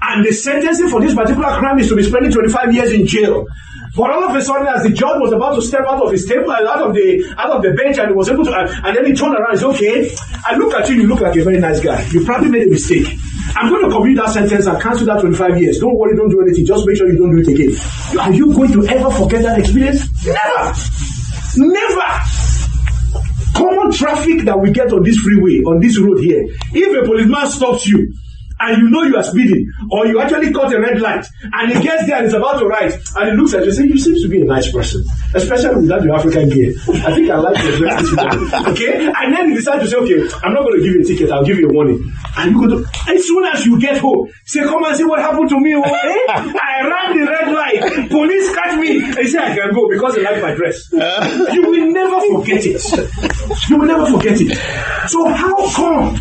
and 0.02 0.24
the 0.24 0.32
sentencing 0.32 0.88
for 0.88 1.00
this 1.00 1.14
particular 1.14 1.50
crime 1.50 1.78
is 1.78 1.88
to 1.88 1.96
be 1.96 2.02
spending 2.02 2.32
25 2.32 2.74
years 2.74 2.92
in 2.92 3.06
jail. 3.06 3.46
But 3.94 4.10
all 4.10 4.24
of 4.24 4.34
a 4.34 4.42
sudden, 4.42 4.66
as 4.66 4.82
the 4.82 4.90
judge 4.90 5.20
was 5.20 5.32
about 5.32 5.54
to 5.54 5.62
step 5.62 5.82
out 5.86 6.02
of 6.02 6.10
his 6.10 6.26
table, 6.26 6.50
out 6.50 6.80
of 6.80 6.94
the 6.94 7.34
out 7.36 7.50
of 7.50 7.62
the 7.62 7.72
bench, 7.72 7.98
and 7.98 8.08
he 8.08 8.14
was 8.14 8.28
able 8.30 8.44
to, 8.44 8.52
and, 8.52 8.86
and 8.86 8.96
then 8.96 9.04
he 9.04 9.12
turned 9.12 9.34
around 9.34 9.50
and 9.50 9.60
said, 9.60 9.68
"Okay, 9.68 10.10
I 10.46 10.56
look 10.56 10.72
at 10.72 10.88
you. 10.88 10.96
You 10.96 11.06
look 11.08 11.20
like 11.20 11.36
a 11.36 11.44
very 11.44 11.60
nice 11.60 11.78
guy. 11.78 12.02
You 12.08 12.24
probably 12.24 12.48
made 12.48 12.66
a 12.68 12.70
mistake. 12.70 13.06
I'm 13.54 13.68
going 13.68 13.84
to 13.84 13.90
commute 13.90 14.16
that 14.18 14.30
sentence 14.30 14.66
and 14.66 14.80
cancel 14.80 15.06
that 15.06 15.20
25 15.20 15.60
years. 15.60 15.78
Don't 15.78 15.96
worry, 15.96 16.16
don't 16.16 16.30
do 16.30 16.40
anything. 16.40 16.64
Just 16.64 16.86
make 16.86 16.96
sure 16.96 17.08
you 17.10 17.18
don't 17.18 17.34
do 17.34 17.42
it 17.42 17.48
again. 17.48 17.76
Are 18.18 18.32
you 18.32 18.54
going 18.54 18.72
to 18.72 18.86
ever 18.86 19.10
forget 19.10 19.42
that 19.42 19.58
experience? 19.58 20.08
Never, 20.24 20.72
never." 21.56 22.10
Common 23.54 23.92
traffic 23.92 24.42
that 24.46 24.58
we 24.58 24.72
get 24.72 24.92
on 24.92 25.02
this 25.02 25.18
freeway, 25.18 25.58
on 25.60 25.78
this 25.78 25.98
road 25.98 26.18
here. 26.20 26.46
If 26.72 27.02
a 27.02 27.06
policeman 27.06 27.46
stops 27.48 27.86
you, 27.86 28.14
and 28.62 28.78
you 28.78 28.90
know 28.90 29.02
you 29.02 29.16
are 29.16 29.24
speeding, 29.24 29.70
or 29.90 30.06
you 30.06 30.20
actually 30.20 30.52
caught 30.52 30.72
a 30.72 30.80
red 30.80 31.00
light, 31.00 31.26
and 31.52 31.72
he 31.72 31.82
gets 31.82 32.06
there 32.06 32.18
and 32.18 32.26
is 32.26 32.34
about 32.34 32.58
to 32.60 32.66
ride, 32.66 32.92
and 33.16 33.30
he 33.30 33.36
looks 33.36 33.54
at 33.54 33.62
you 33.62 33.66
and 33.66 33.74
says, 33.74 33.86
You 33.86 33.98
seem 33.98 34.14
to 34.22 34.28
be 34.28 34.40
a 34.42 34.44
nice 34.44 34.70
person, 34.70 35.04
especially 35.34 35.82
without 35.82 36.02
your 36.04 36.14
African 36.14 36.48
gear. 36.48 36.72
I 37.02 37.14
think 37.14 37.30
I 37.30 37.36
like 37.36 37.58
your 37.62 37.78
dress 37.78 38.06
Okay? 38.68 39.06
And 39.06 39.34
then 39.34 39.50
he 39.50 39.56
decides 39.56 39.82
to 39.84 39.88
say, 39.90 39.96
Okay, 39.96 40.22
I'm 40.44 40.54
not 40.54 40.62
going 40.62 40.78
to 40.78 40.84
give 40.84 40.94
you 40.94 41.02
a 41.02 41.04
ticket, 41.04 41.30
I'll 41.30 41.44
give 41.44 41.58
you 41.58 41.68
a 41.68 41.72
warning. 41.72 42.12
And 42.36 42.52
you 42.52 42.60
go 42.60 42.78
to, 42.78 42.88
as 43.10 43.26
soon 43.26 43.44
as 43.44 43.66
you 43.66 43.80
get 43.80 43.98
home, 43.98 44.30
say, 44.44 44.62
Come 44.62 44.84
and 44.84 44.96
see 44.96 45.04
what 45.04 45.18
happened 45.18 45.48
to 45.50 45.58
me. 45.58 45.74
Oh, 45.74 45.82
eh? 45.82 46.26
I 46.30 46.86
ran 46.86 47.18
the 47.18 47.26
red 47.26 47.52
light, 47.52 48.08
police 48.08 48.54
catch 48.54 48.78
me, 48.78 49.02
and 49.02 49.28
say, 49.28 49.38
I 49.38 49.56
can 49.56 49.74
go 49.74 49.88
because 49.88 50.14
they 50.14 50.22
like 50.22 50.40
my 50.40 50.54
dress. 50.54 50.90
you 50.92 51.62
will 51.66 51.92
never 51.92 52.20
forget 52.38 52.64
it. 52.64 53.68
You 53.68 53.78
will 53.78 53.86
never 53.86 54.06
forget 54.06 54.40
it. 54.40 54.56
So, 55.08 55.28
how 55.28 55.70
come 55.72 56.20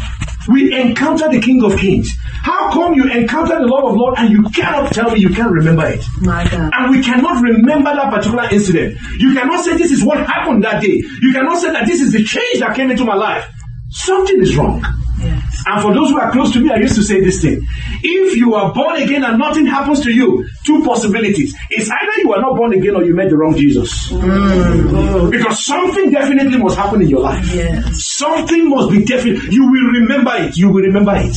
we 0.49 0.73
encounter 0.79 1.29
the 1.29 1.39
King 1.39 1.63
of 1.63 1.77
Kings? 1.77 2.09
How 2.43 2.71
come 2.71 2.93
you 2.95 3.09
encounter 3.09 3.59
the 3.59 3.67
Lord 3.67 3.85
of 3.85 3.95
Lords 3.95 4.17
and 4.19 4.29
you 4.31 4.43
cannot 4.49 4.91
tell 4.91 5.11
me 5.11 5.19
you 5.19 5.29
can't 5.29 5.51
remember 5.51 5.85
it? 5.87 6.03
My 6.21 6.43
God. 6.49 6.71
And 6.73 6.91
we 6.91 7.03
cannot 7.03 7.41
remember 7.41 7.93
that 7.93 8.11
particular 8.11 8.49
incident. 8.51 8.97
You 9.19 9.33
cannot 9.33 9.63
say 9.63 9.77
this 9.77 9.91
is 9.91 10.03
what 10.03 10.17
happened 10.25 10.63
that 10.63 10.81
day. 10.81 11.01
You 11.21 11.33
cannot 11.33 11.59
say 11.61 11.71
that 11.71 11.85
this 11.85 12.01
is 12.01 12.13
the 12.13 12.23
change 12.23 12.59
that 12.59 12.75
came 12.75 12.89
into 12.89 13.05
my 13.05 13.15
life. 13.15 13.47
Something 13.89 14.41
is 14.41 14.55
wrong. 14.55 14.83
Yes. 15.19 15.63
And 15.67 15.81
for 15.83 15.93
those 15.93 16.09
who 16.09 16.19
are 16.19 16.31
close 16.31 16.51
to 16.53 16.59
me, 16.59 16.71
I 16.71 16.77
used 16.77 16.95
to 16.95 17.03
say 17.03 17.21
this 17.21 17.41
thing. 17.43 17.61
If 18.01 18.35
you 18.35 18.55
are 18.55 18.73
born 18.73 18.95
again 18.99 19.23
and 19.23 19.37
nothing 19.37 19.67
happens 19.67 19.99
to 20.01 20.11
you, 20.11 20.49
two 20.65 20.83
possibilities. 20.83 21.55
It's 21.69 21.91
either 21.91 22.21
you 22.23 22.33
are 22.33 22.41
not 22.41 22.57
born 22.57 22.73
again 22.73 22.95
or 22.95 23.03
you 23.03 23.13
met 23.13 23.29
the 23.29 23.37
wrong 23.37 23.55
Jesus. 23.55 24.11
Mm. 24.11 25.29
Because 25.29 25.63
something 25.63 26.09
definitely 26.09 26.57
must 26.57 26.75
happen 26.77 27.03
in 27.03 27.09
your 27.09 27.19
life. 27.21 27.53
Yes. 27.53 28.03
Something 28.03 28.69
must 28.69 28.89
be 28.89 29.05
definite. 29.05 29.43
You 29.51 29.69
will 29.69 30.01
remember 30.01 30.31
it. 30.37 30.57
You 30.57 30.69
will 30.69 30.81
remember 30.81 31.13
it. 31.15 31.35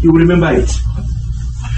You 0.00 0.12
will 0.12 0.20
remember 0.20 0.52
it. 0.52 0.70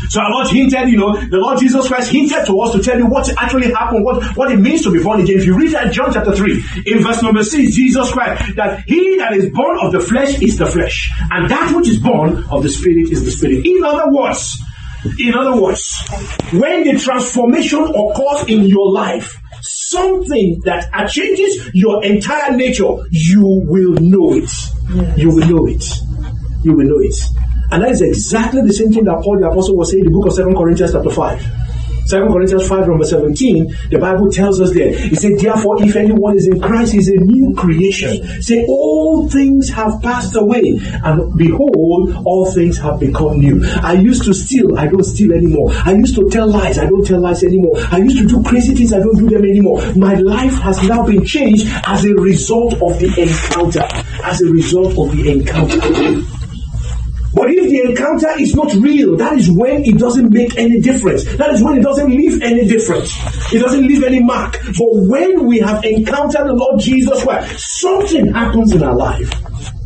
So 0.09 0.21
our 0.21 0.31
Lord 0.31 0.49
hinted, 0.49 0.88
you 0.91 0.99
know, 0.99 1.17
the 1.17 1.38
Lord 1.38 1.59
Jesus 1.59 1.88
Christ 1.88 2.11
hinted 2.12 2.45
to 2.47 2.61
us 2.61 2.73
to 2.73 2.83
tell 2.83 2.99
you 2.99 3.07
what 3.07 3.33
actually 3.38 3.73
happened, 3.73 4.05
what, 4.05 4.23
what 4.37 4.50
it 4.50 4.59
means 4.59 4.83
to 4.83 4.93
be 4.93 5.02
born 5.02 5.21
again. 5.21 5.38
If 5.38 5.47
you 5.47 5.57
read 5.57 5.73
that 5.73 5.93
John 5.93 6.12
chapter 6.12 6.35
3, 6.35 6.64
in 6.87 7.02
verse 7.02 7.23
number 7.23 7.43
6, 7.43 7.75
Jesus 7.75 8.12
Christ, 8.12 8.57
that 8.57 8.85
he 8.87 9.17
that 9.19 9.33
is 9.33 9.50
born 9.50 9.79
of 9.81 9.93
the 9.93 10.00
flesh 10.00 10.41
is 10.43 10.59
the 10.59 10.67
flesh, 10.67 11.11
and 11.31 11.50
that 11.50 11.73
which 11.75 11.88
is 11.88 11.99
born 11.99 12.45
of 12.50 12.62
the 12.62 12.69
spirit 12.69 13.11
is 13.11 13.25
the 13.25 13.31
spirit. 13.31 13.64
In 13.64 13.83
other 13.85 14.11
words, 14.12 14.61
in 15.19 15.35
other 15.35 15.61
words, 15.61 16.07
when 16.52 16.85
the 16.85 16.99
transformation 16.99 17.81
occurs 17.81 18.49
in 18.49 18.64
your 18.64 18.93
life, 18.93 19.41
something 19.62 20.61
that 20.64 20.91
changes 21.09 21.71
your 21.73 22.05
entire 22.05 22.57
nature, 22.57 22.97
you 23.11 23.43
will 23.64 23.95
know 23.95 24.35
it. 24.35 24.50
You 25.17 25.31
will 25.31 25.49
know 25.49 25.67
it. 25.67 25.85
You 26.64 26.75
will 26.75 26.85
know 26.85 27.00
it. 27.00 27.42
And 27.73 27.83
that 27.83 27.91
is 27.91 28.02
exactly 28.02 28.61
the 28.61 28.73
same 28.73 28.93
thing 28.93 29.05
that 29.05 29.23
Paul 29.23 29.41
the 29.41 29.49
Apostle 29.49 29.76
was 29.76 29.91
saying 29.91 30.05
in 30.05 30.12
the 30.12 30.19
book 30.19 30.29
of 30.29 30.37
2 30.37 30.45
Corinthians 30.55 30.93
chapter 30.93 31.11
5. 31.11 31.62
2 32.09 32.26
Corinthians 32.29 32.69
5 32.69 32.88
number 32.88 33.05
17, 33.05 33.88
the 33.91 33.99
Bible 33.99 34.31
tells 34.31 34.61
us 34.61 34.75
there, 34.75 34.88
it 34.93 35.17
said, 35.17 35.38
Therefore, 35.38 35.83
if 35.83 35.97
anyone 35.97 36.37
is 36.37 36.47
in 36.49 36.61
Christ, 36.61 36.93
he 36.93 36.99
is 36.99 37.09
a 37.09 37.17
new 37.17 37.55
creation. 37.55 38.43
Say, 38.43 38.67
all 38.69 39.29
things 39.31 39.71
have 39.71 40.02
passed 40.02 40.37
away, 40.37 40.81
and 40.83 41.37
behold, 41.38 42.14
all 42.26 42.52
things 42.52 42.76
have 42.79 43.00
become 43.00 43.38
new. 43.38 43.64
I 43.83 43.93
used 43.95 44.25
to 44.25 44.35
steal, 44.35 44.79
I 44.79 44.88
don't 44.88 45.05
steal 45.05 45.33
anymore. 45.33 45.71
I 45.73 45.95
used 45.95 46.14
to 46.17 46.29
tell 46.29 46.49
lies, 46.49 46.79
I 46.79 46.87
don't 46.87 47.07
tell 47.07 47.21
lies 47.21 47.45
anymore. 47.45 47.76
I 47.91 47.99
used 47.99 48.19
to 48.19 48.26
do 48.26 48.43
crazy 48.43 48.75
things, 48.75 48.93
I 48.93 48.99
don't 48.99 49.17
do 49.17 49.31
them 49.31 49.45
anymore. 49.45 49.81
My 49.95 50.14
life 50.14 50.59
has 50.59 50.83
now 50.87 51.07
been 51.07 51.25
changed 51.25 51.67
as 51.87 52.05
a 52.05 52.12
result 52.14 52.75
of 52.75 52.99
the 52.99 53.09
encounter. 53.17 53.88
As 54.25 54.43
a 54.43 54.47
result 54.47 54.99
of 54.99 55.17
the 55.17 55.31
encounter. 55.31 56.32
But 57.35 57.51
if 57.51 57.71
the 57.71 57.91
encounter 57.91 58.29
is 58.39 58.55
not 58.55 58.73
real, 58.75 59.17
that 59.17 59.39
is 59.39 59.51
when 59.51 59.85
it 59.85 59.99
doesn't 59.99 60.31
make 60.31 60.57
any 60.59 60.81
difference. 60.81 61.25
That 61.37 61.51
is 61.51 61.62
when 61.62 61.79
it 61.79 61.83
doesn't 61.83 62.11
leave 62.11 62.43
any 62.43 62.69
difference. 62.69 63.12
It 63.53 63.61
doesn't 63.61 63.87
leave 63.87 64.05
any 64.05 64.23
mark. 64.23 64.59
But 64.79 64.89
when 65.09 65.47
we 65.47 65.59
have 65.61 65.83
encountered 65.85 66.47
the 66.47 66.53
Lord 66.53 66.81
Jesus 66.81 67.23
Christ, 67.23 67.81
something 67.81 68.33
happens 68.33 68.73
in 68.73 68.83
our 68.83 68.95
life. 68.95 69.33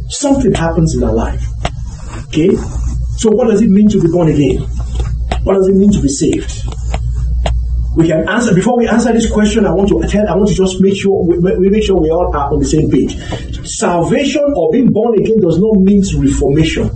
Something 0.09 0.53
happens 0.55 0.97
in 0.97 1.05
our 1.05 1.13
life. 1.13 1.43
Okay? 2.29 2.55
So 3.17 3.31
what 3.31 3.49
does 3.49 3.63
it 3.63 3.71
mean 3.71 3.89
to 3.91 4.01
be 4.01 4.09
born 4.09 4.29
again? 4.29 4.63
What 5.45 5.55
does 5.55 5.69
it 5.69 5.75
mean 5.75 5.93
to 5.93 6.03
be 6.03 6.09
saved? 6.09 6.67
We 7.97 8.09
can 8.09 8.29
answer 8.29 8.55
before 8.55 8.77
we 8.77 8.87
answer 8.89 9.13
this 9.13 9.31
question. 9.31 9.65
I 9.65 9.71
want 9.71 9.89
to 9.89 10.07
tell. 10.07 10.29
I 10.29 10.37
want 10.37 10.51
to 10.51 10.55
just 10.55 10.83
make 10.83 10.97
sure 10.97 11.25
we, 11.25 11.39
we 11.39 11.71
make 11.71 11.83
sure 11.83 11.97
we 11.99 12.11
all 12.11 12.35
are 12.37 12.53
on 12.53 12.59
the 12.59 12.67
same 12.67 12.91
page. 12.91 13.17
Salvation 13.67 14.45
or 14.55 14.71
being 14.71 14.93
born 14.93 15.19
again 15.19 15.41
does 15.41 15.59
not 15.59 15.77
mean 15.77 16.03
reformation. 16.19 16.91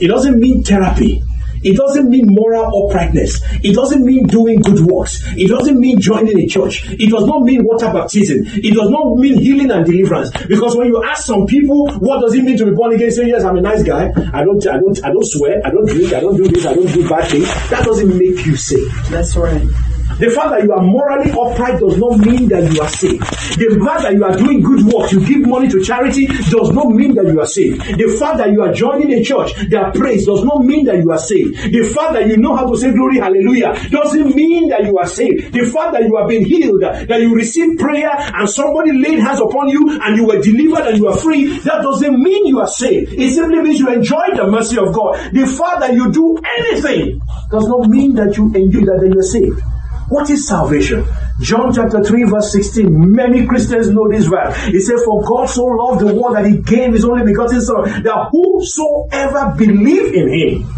It 0.00 0.08
doesn't 0.08 0.38
mean 0.38 0.62
therapy. 0.62 1.22
It 1.62 1.76
doesn't 1.76 2.08
mean 2.08 2.26
moral 2.28 2.86
uprightness. 2.86 3.42
It 3.64 3.74
doesn't 3.74 4.04
mean 4.04 4.26
doing 4.26 4.60
good 4.60 4.80
works. 4.80 5.22
It 5.36 5.48
doesn't 5.48 5.80
mean 5.80 6.00
joining 6.00 6.38
a 6.38 6.46
church. 6.46 6.88
It 6.88 7.10
does 7.10 7.26
not 7.26 7.42
mean 7.42 7.64
water 7.64 7.92
baptism. 7.92 8.46
It 8.46 8.74
does 8.74 8.90
not 8.90 9.16
mean 9.16 9.38
healing 9.40 9.70
and 9.70 9.84
deliverance. 9.84 10.30
Because 10.46 10.76
when 10.76 10.88
you 10.88 11.02
ask 11.02 11.24
some 11.24 11.46
people, 11.46 11.90
what 11.98 12.20
does 12.20 12.34
it 12.34 12.44
mean 12.44 12.56
to 12.58 12.66
be 12.66 12.72
born 12.72 12.94
again? 12.94 13.10
Say, 13.10 13.26
yes, 13.28 13.42
I'm 13.42 13.56
a 13.56 13.60
nice 13.60 13.82
guy. 13.82 14.12
I 14.32 14.44
don't, 14.44 14.64
I 14.66 14.78
don't, 14.78 15.04
I 15.04 15.10
don't 15.10 15.26
swear. 15.26 15.60
I 15.64 15.70
don't 15.70 15.86
drink. 15.86 16.12
I 16.12 16.20
don't 16.20 16.36
do 16.36 16.46
this. 16.46 16.66
I 16.66 16.74
don't 16.74 16.92
do 16.92 17.08
bad 17.08 17.28
things. 17.30 17.48
That 17.70 17.84
doesn't 17.84 18.16
make 18.16 18.46
you 18.46 18.54
saved. 18.54 18.94
That's 19.06 19.36
right. 19.36 19.95
The 20.18 20.30
fact 20.30 20.50
that 20.50 20.64
you 20.64 20.72
are 20.72 20.80
morally 20.80 21.30
upright 21.30 21.78
does 21.78 21.98
not 21.98 22.18
mean 22.18 22.48
that 22.48 22.72
you 22.72 22.80
are 22.80 22.88
saved. 22.88 23.20
The 23.60 23.76
fact 23.84 24.02
that 24.02 24.14
you 24.14 24.24
are 24.24 24.36
doing 24.36 24.62
good 24.62 24.84
work, 24.88 25.12
you 25.12 25.20
give 25.20 25.46
money 25.46 25.68
to 25.68 25.82
charity, 25.84 26.26
does 26.26 26.72
not 26.72 26.88
mean 26.88 27.14
that 27.16 27.26
you 27.26 27.38
are 27.40 27.46
saved. 27.46 27.84
The 27.84 28.08
fact 28.18 28.38
that 28.38 28.50
you 28.52 28.62
are 28.62 28.72
joining 28.72 29.12
a 29.12 29.22
church 29.22 29.52
that 29.68 29.92
prays 29.94 30.24
does 30.24 30.42
not 30.44 30.64
mean 30.64 30.86
that 30.86 30.96
you 30.96 31.10
are 31.12 31.18
saved. 31.18 31.56
The 31.72 31.84
fact 31.94 32.14
that 32.14 32.26
you 32.28 32.36
know 32.38 32.56
how 32.56 32.64
to 32.64 32.76
say 32.78 32.92
glory, 32.92 33.18
hallelujah, 33.18 33.76
doesn't 33.90 34.34
mean 34.34 34.68
that 34.70 34.84
you 34.84 34.96
are 34.96 35.06
saved. 35.06 35.52
The 35.52 35.66
fact 35.68 35.92
that 35.92 36.04
you 36.04 36.16
have 36.16 36.28
been 36.28 36.44
healed, 36.44 36.80
that 36.80 37.20
you 37.20 37.34
received 37.34 37.78
prayer 37.78 38.10
and 38.10 38.48
somebody 38.48 38.92
laid 38.96 39.18
hands 39.20 39.40
upon 39.40 39.68
you 39.68 40.00
and 40.00 40.16
you 40.16 40.24
were 40.24 40.40
delivered 40.40 40.88
and 40.88 40.96
you 40.98 41.08
are 41.08 41.16
free, 41.16 41.58
that 41.60 41.82
doesn't 41.82 42.16
mean 42.22 42.46
you 42.46 42.60
are 42.60 42.68
saved. 42.68 43.12
It 43.12 43.34
simply 43.34 43.60
means 43.60 43.80
you 43.80 43.92
enjoy 43.92 44.32
the 44.34 44.48
mercy 44.48 44.78
of 44.78 44.94
God. 44.94 45.16
The 45.32 45.44
fact 45.46 45.80
that 45.80 45.92
you 45.92 46.10
do 46.10 46.38
anything 46.58 47.20
does 47.50 47.68
not 47.68 47.88
mean 47.88 48.14
that 48.14 48.36
you 48.36 48.46
enjoy 48.54 48.80
that 48.88 49.10
you 49.12 49.18
are 49.18 49.22
saved. 49.22 49.60
What 50.08 50.30
is 50.30 50.46
salvation? 50.46 51.04
John 51.40 51.72
chapter 51.74 52.02
3 52.02 52.24
verse 52.24 52.52
16. 52.52 53.12
Many 53.12 53.46
Christians 53.46 53.90
know 53.90 54.08
this 54.08 54.26
verse. 54.26 54.56
He 54.66 54.80
said, 54.80 54.96
For 55.04 55.22
God 55.22 55.46
so 55.46 55.64
loved 55.64 56.00
the 56.00 56.14
world 56.14 56.36
that 56.36 56.46
he 56.46 56.58
gave 56.58 56.92
his 56.92 57.04
only 57.04 57.24
begotten 57.24 57.60
son, 57.60 58.02
that 58.02 58.28
whosoever 58.30 59.54
believe 59.56 60.14
in 60.14 60.28
him 60.28 60.76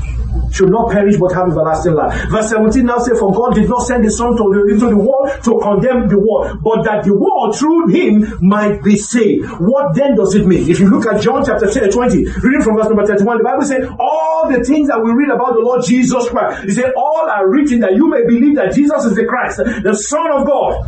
should 0.53 0.71
not 0.71 0.91
perish 0.91 1.17
but 1.17 1.33
have 1.33 1.49
everlasting 1.49 1.95
life. 1.95 2.13
Verse 2.31 2.51
17 2.51 2.85
now 2.85 2.99
says, 2.99 3.19
For 3.19 3.33
God 3.33 3.55
did 3.55 3.69
not 3.69 3.87
send 3.87 4.05
the 4.05 4.11
Son 4.11 4.37
to 4.37 4.45
the, 4.51 4.73
into 4.73 4.89
the 4.89 4.97
world 4.97 5.31
to 5.45 5.59
condemn 5.61 6.09
the 6.09 6.19
world, 6.19 6.63
but 6.63 6.85
that 6.85 7.05
the 7.05 7.15
world 7.15 7.57
through 7.57 7.89
him 7.89 8.39
might 8.41 8.83
be 8.83 8.97
saved. 8.97 9.49
What 9.61 9.95
then 9.95 10.17
does 10.17 10.35
it 10.35 10.47
mean? 10.47 10.69
If 10.69 10.81
you 10.81 10.89
look 10.89 11.07
at 11.07 11.21
John 11.21 11.45
chapter 11.45 11.69
20, 11.69 12.25
reading 12.25 12.63
from 12.63 12.77
verse 12.77 12.89
number 12.89 13.07
31, 13.07 13.39
the 13.39 13.45
Bible 13.45 13.65
says, 13.65 13.89
All 13.99 14.49
the 14.51 14.65
things 14.65 14.89
that 14.89 15.01
we 15.03 15.13
read 15.13 15.31
about 15.31 15.55
the 15.55 15.61
Lord 15.61 15.85
Jesus 15.85 16.29
Christ, 16.29 16.65
he 16.65 16.71
said, 16.73 16.93
All 16.97 17.29
are 17.29 17.49
written 17.49 17.81
that 17.81 17.95
you 17.95 18.09
may 18.09 18.25
believe 18.25 18.57
that 18.57 18.75
Jesus 18.75 19.05
is 19.05 19.15
the 19.17 19.25
Christ, 19.25 19.59
the 19.59 19.95
Son 19.95 20.31
of 20.33 20.47
God. 20.47 20.87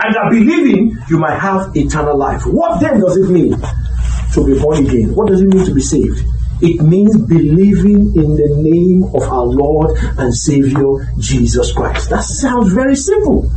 And 0.00 0.14
that 0.14 0.30
believing 0.30 0.96
you 1.10 1.18
might 1.18 1.38
have 1.38 1.74
eternal 1.76 2.16
life. 2.16 2.46
What 2.46 2.80
then 2.80 3.00
does 3.00 3.16
it 3.16 3.28
mean 3.28 3.50
to 4.32 4.46
be 4.46 4.58
born 4.60 4.86
again? 4.86 5.12
What 5.14 5.26
does 5.26 5.42
it 5.42 5.48
mean 5.48 5.64
to 5.66 5.74
be 5.74 5.80
saved? 5.80 6.22
It 6.60 6.82
means 6.82 7.16
believing 7.16 8.14
in 8.16 8.34
the 8.34 8.50
name 8.62 9.04
of 9.14 9.22
our 9.22 9.46
Lord 9.46 9.96
and 10.18 10.34
Savior 10.34 11.06
Jesus 11.18 11.72
Christ. 11.72 12.10
That 12.10 12.24
sounds 12.24 12.72
very 12.72 12.96
simple. 12.96 13.50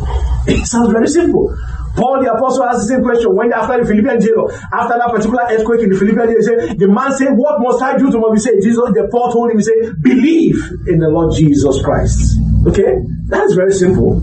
It 0.48 0.65
sounds 0.65 0.91
very 0.91 1.08
simple. 1.08 1.55
Paul 1.96 2.24
the 2.24 2.34
apostle 2.34 2.63
asked 2.63 2.88
the 2.88 2.96
same 2.96 3.03
question 3.03 3.36
when 3.36 3.51
after 3.51 3.77
the 3.77 3.86
Philippian 3.86 4.22
jail, 4.22 4.50
after 4.72 4.96
that 4.98 5.12
particular 5.12 5.43
earthquake 5.50 5.81
in 5.81 5.89
the 5.91 6.00
Philippian 6.00 6.27
jail, 6.27 6.39
he 6.39 6.43
said, 6.43 6.79
the 6.79 6.88
man 6.88 7.12
said, 7.13 7.36
What 7.36 7.60
must 7.60 7.81
I 7.84 7.98
do 7.98 8.10
to 8.10 8.17
be 8.31 8.39
saved? 8.39 8.63
Jesus, 8.63 8.81
the 8.96 9.10
Paul 9.12 9.31
told 9.31 9.51
him, 9.51 9.58
he 9.60 9.63
said, 9.63 10.01
Believe 10.01 10.55
in 10.88 11.00
the 11.00 11.10
Lord 11.10 11.36
Jesus 11.36 11.81
Christ. 11.84 12.39
Okay? 12.67 13.05
That 13.27 13.43
is 13.43 13.55
very 13.55 13.74
simple. 13.74 14.22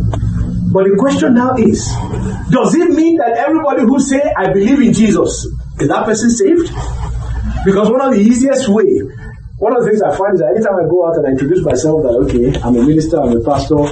But 0.72 0.84
the 0.84 0.96
question 0.98 1.34
now 1.34 1.56
is, 1.56 1.86
does 2.50 2.74
it 2.74 2.90
mean 2.90 3.16
that 3.18 3.36
everybody 3.36 3.82
who 3.82 4.00
say 4.00 4.20
I 4.36 4.52
believe 4.52 4.80
in 4.80 4.92
Jesus, 4.92 5.44
is 5.80 5.88
that 5.88 6.04
person 6.04 6.30
saved? 6.30 6.72
Because 7.64 7.90
one 7.90 8.00
of 8.00 8.14
the 8.14 8.20
easiest 8.20 8.68
way, 8.68 9.02
one 9.58 9.74
of 9.74 9.82
the 9.82 9.90
things 9.90 10.02
I 10.02 10.14
find 10.14 10.34
is 10.34 10.40
that 10.40 10.54
anytime 10.54 10.78
I 10.78 10.86
go 10.86 11.02
out 11.02 11.18
and 11.18 11.26
I 11.26 11.30
introduce 11.34 11.66
myself 11.66 12.06
that 12.06 12.14
okay, 12.30 12.54
I'm 12.62 12.78
a 12.78 12.82
minister, 12.86 13.18
I'm 13.18 13.34
a 13.34 13.42
pastor, 13.42 13.90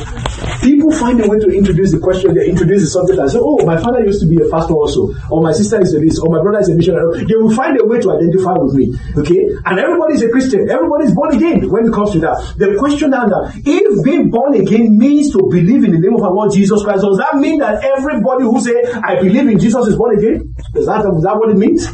people 0.62 0.94
find 0.94 1.18
a 1.18 1.26
way 1.26 1.42
to 1.42 1.50
introduce 1.50 1.90
the 1.90 1.98
question, 1.98 2.38
they 2.38 2.46
introduce 2.46 2.86
the 2.86 2.90
subject 2.94 3.18
and 3.18 3.26
say, 3.26 3.42
Oh, 3.42 3.58
my 3.66 3.74
father 3.74 3.98
used 4.06 4.22
to 4.22 4.30
be 4.30 4.38
a 4.38 4.46
pastor 4.46 4.78
also, 4.78 5.10
or 5.26 5.42
my 5.42 5.50
sister 5.50 5.82
is 5.82 5.90
a 5.94 5.98
this, 5.98 6.22
or 6.22 6.30
my 6.30 6.38
brother 6.38 6.62
is 6.62 6.70
a 6.70 6.74
missionary. 6.78 7.26
They 7.26 7.34
will 7.34 7.50
find 7.50 7.74
a 7.78 7.84
way 7.84 7.98
to 7.98 8.14
identify 8.14 8.54
with 8.62 8.78
me. 8.78 8.94
Okay? 9.18 9.50
And 9.66 9.74
everybody 9.78 10.14
is 10.14 10.22
a 10.22 10.30
Christian, 10.30 10.70
everybody 10.70 11.10
is 11.10 11.14
born 11.18 11.34
again 11.34 11.66
when 11.66 11.90
it 11.90 11.92
comes 11.92 12.14
to 12.14 12.22
that. 12.22 12.38
The 12.62 12.78
question 12.78 13.10
now 13.10 13.26
that 13.26 13.58
if 13.66 14.04
being 14.06 14.30
born 14.30 14.54
again 14.54 14.94
means 14.94 15.34
to 15.34 15.42
believe 15.50 15.82
in 15.82 15.90
the 15.90 15.98
name 15.98 16.14
of 16.14 16.22
our 16.22 16.30
Lord 16.30 16.54
Jesus 16.54 16.82
Christ, 16.86 17.02
does 17.02 17.18
that 17.18 17.42
mean 17.42 17.58
that 17.58 17.82
everybody 17.82 18.46
who 18.46 18.62
say 18.62 18.86
I 19.02 19.18
believe 19.18 19.50
in 19.50 19.58
Jesus 19.58 19.82
is 19.90 19.98
born 19.98 20.14
again? 20.14 20.54
Is 20.78 20.86
that, 20.86 21.02
is 21.02 21.26
that 21.26 21.34
what 21.34 21.50
it 21.50 21.58
means? 21.58 21.90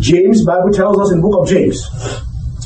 James, 0.00 0.44
Bible 0.44 0.72
tells 0.72 0.98
us 0.98 1.12
in 1.12 1.20
book 1.20 1.42
of 1.42 1.48
James, 1.48 1.86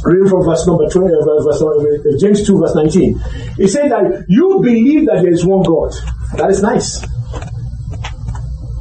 reading 0.04 0.28
from 0.28 0.44
verse 0.44 0.66
number 0.66 0.88
20, 0.88 1.14
uh, 1.14 1.42
verse, 1.42 1.60
uh, 1.60 2.18
James 2.18 2.46
2, 2.46 2.58
verse 2.58 2.74
19. 2.74 3.20
He 3.56 3.66
said 3.68 3.90
that 3.90 4.24
you 4.28 4.60
believe 4.62 5.06
that 5.06 5.22
there 5.22 5.32
is 5.32 5.44
one 5.44 5.62
God. 5.62 5.92
That 6.36 6.50
is 6.50 6.62
nice. 6.62 7.04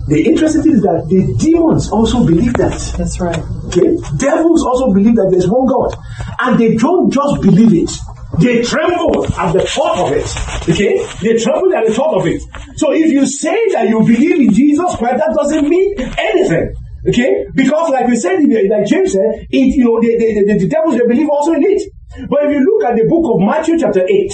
The 0.07 0.21
interesting 0.27 0.63
thing 0.63 0.71
is 0.73 0.81
that 0.81 1.07
the 1.07 1.33
demons 1.39 1.89
also 1.89 2.25
believe 2.27 2.53
that. 2.55 2.75
That's 2.97 3.19
right. 3.21 3.39
Okay? 3.67 3.95
Devils 4.17 4.63
also 4.63 4.93
believe 4.93 5.15
that 5.15 5.29
there's 5.31 5.47
one 5.47 5.65
God. 5.65 5.95
And 6.39 6.59
they 6.59 6.75
don't 6.75 7.09
just 7.09 7.41
believe 7.41 7.71
it. 7.71 7.91
They 8.39 8.61
tremble 8.63 9.25
at 9.39 9.53
the 9.53 9.61
thought 9.61 9.99
of 9.99 10.11
it. 10.11 10.27
Okay? 10.67 10.99
They 11.21 11.41
tremble 11.41 11.73
at 11.73 11.87
the 11.87 11.93
thought 11.93 12.19
of 12.19 12.27
it. 12.27 12.41
So 12.75 12.91
if 12.91 13.11
you 13.11 13.25
say 13.25 13.69
that 13.71 13.87
you 13.87 13.99
believe 14.01 14.41
in 14.41 14.53
Jesus 14.53 14.93
Christ, 14.97 15.23
that 15.23 15.33
doesn't 15.39 15.69
mean 15.69 15.95
anything. 15.97 16.75
Okay? 17.07 17.45
Because 17.53 17.91
like 17.91 18.07
we 18.07 18.15
said, 18.15 18.39
like 18.43 18.85
James 18.85 19.11
said, 19.13 19.47
it, 19.49 19.75
you 19.75 19.83
know, 19.83 19.99
the, 19.99 20.15
the, 20.17 20.53
the, 20.53 20.59
the 20.59 20.67
devils, 20.67 20.97
they 20.97 21.07
believe 21.07 21.29
also 21.29 21.53
in 21.53 21.63
it. 21.63 21.83
But 22.29 22.45
if 22.45 22.51
you 22.51 22.61
look 22.63 22.83
at 22.85 22.95
the 22.95 23.05
book 23.09 23.25
of 23.27 23.41
Matthew 23.41 23.77
chapter 23.77 24.05
8, 24.07 24.31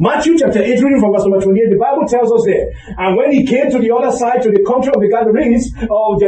Matthew 0.00 0.36
chapter 0.36 0.60
8, 0.60 0.82
reading 0.82 1.00
from 1.00 1.12
verse 1.12 1.22
number 1.22 1.40
28, 1.40 1.70
the 1.70 1.78
Bible 1.78 2.04
tells 2.08 2.32
us 2.32 2.44
there, 2.44 2.66
and 2.98 3.16
when 3.16 3.30
he 3.32 3.46
came 3.46 3.70
to 3.70 3.78
the 3.78 3.94
other 3.94 4.10
side, 4.10 4.42
to 4.42 4.50
the 4.50 4.64
country 4.66 4.92
of 4.92 5.00
the 5.00 5.08
Gadarenes, 5.08 5.70
of 5.88 6.18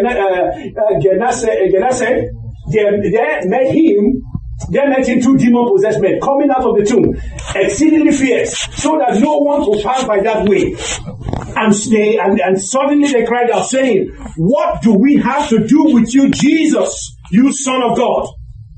Gennesaret, 1.03 1.75
uh, 1.75 1.89
uh, 1.89 2.45
there, 2.71 2.97
there 3.03 3.45
met 3.45 3.69
him 3.75 4.24
there 4.69 4.89
met 4.89 5.07
him 5.07 5.21
two 5.21 5.37
demon 5.37 5.69
possessed 5.69 6.01
men 6.01 6.21
coming 6.21 6.51
out 6.51 6.65
of 6.65 6.77
the 6.77 6.85
tomb, 6.85 7.15
exceedingly 7.55 8.13
fierce, 8.13 8.57
so 8.75 8.99
that 8.99 9.21
no 9.21 9.39
one 9.39 9.65
could 9.65 9.83
pass 9.83 10.05
by 10.05 10.21
that 10.21 10.49
way. 10.49 10.77
And 11.57 11.73
they 11.91 12.19
and, 12.19 12.41
and 12.41 12.61
suddenly 12.61 13.13
they 13.13 13.25
cried 13.25 13.51
out, 13.51 13.67
saying, 13.67 14.09
What 14.37 14.83
do 14.83 14.95
we 14.95 15.17
have 15.17 15.49
to 15.49 15.67
do 15.67 15.95
with 15.95 16.15
you, 16.15 16.31
Jesus, 16.31 17.17
you 17.31 17.53
Son 17.53 17.83
of 17.83 17.97
God? 17.97 18.29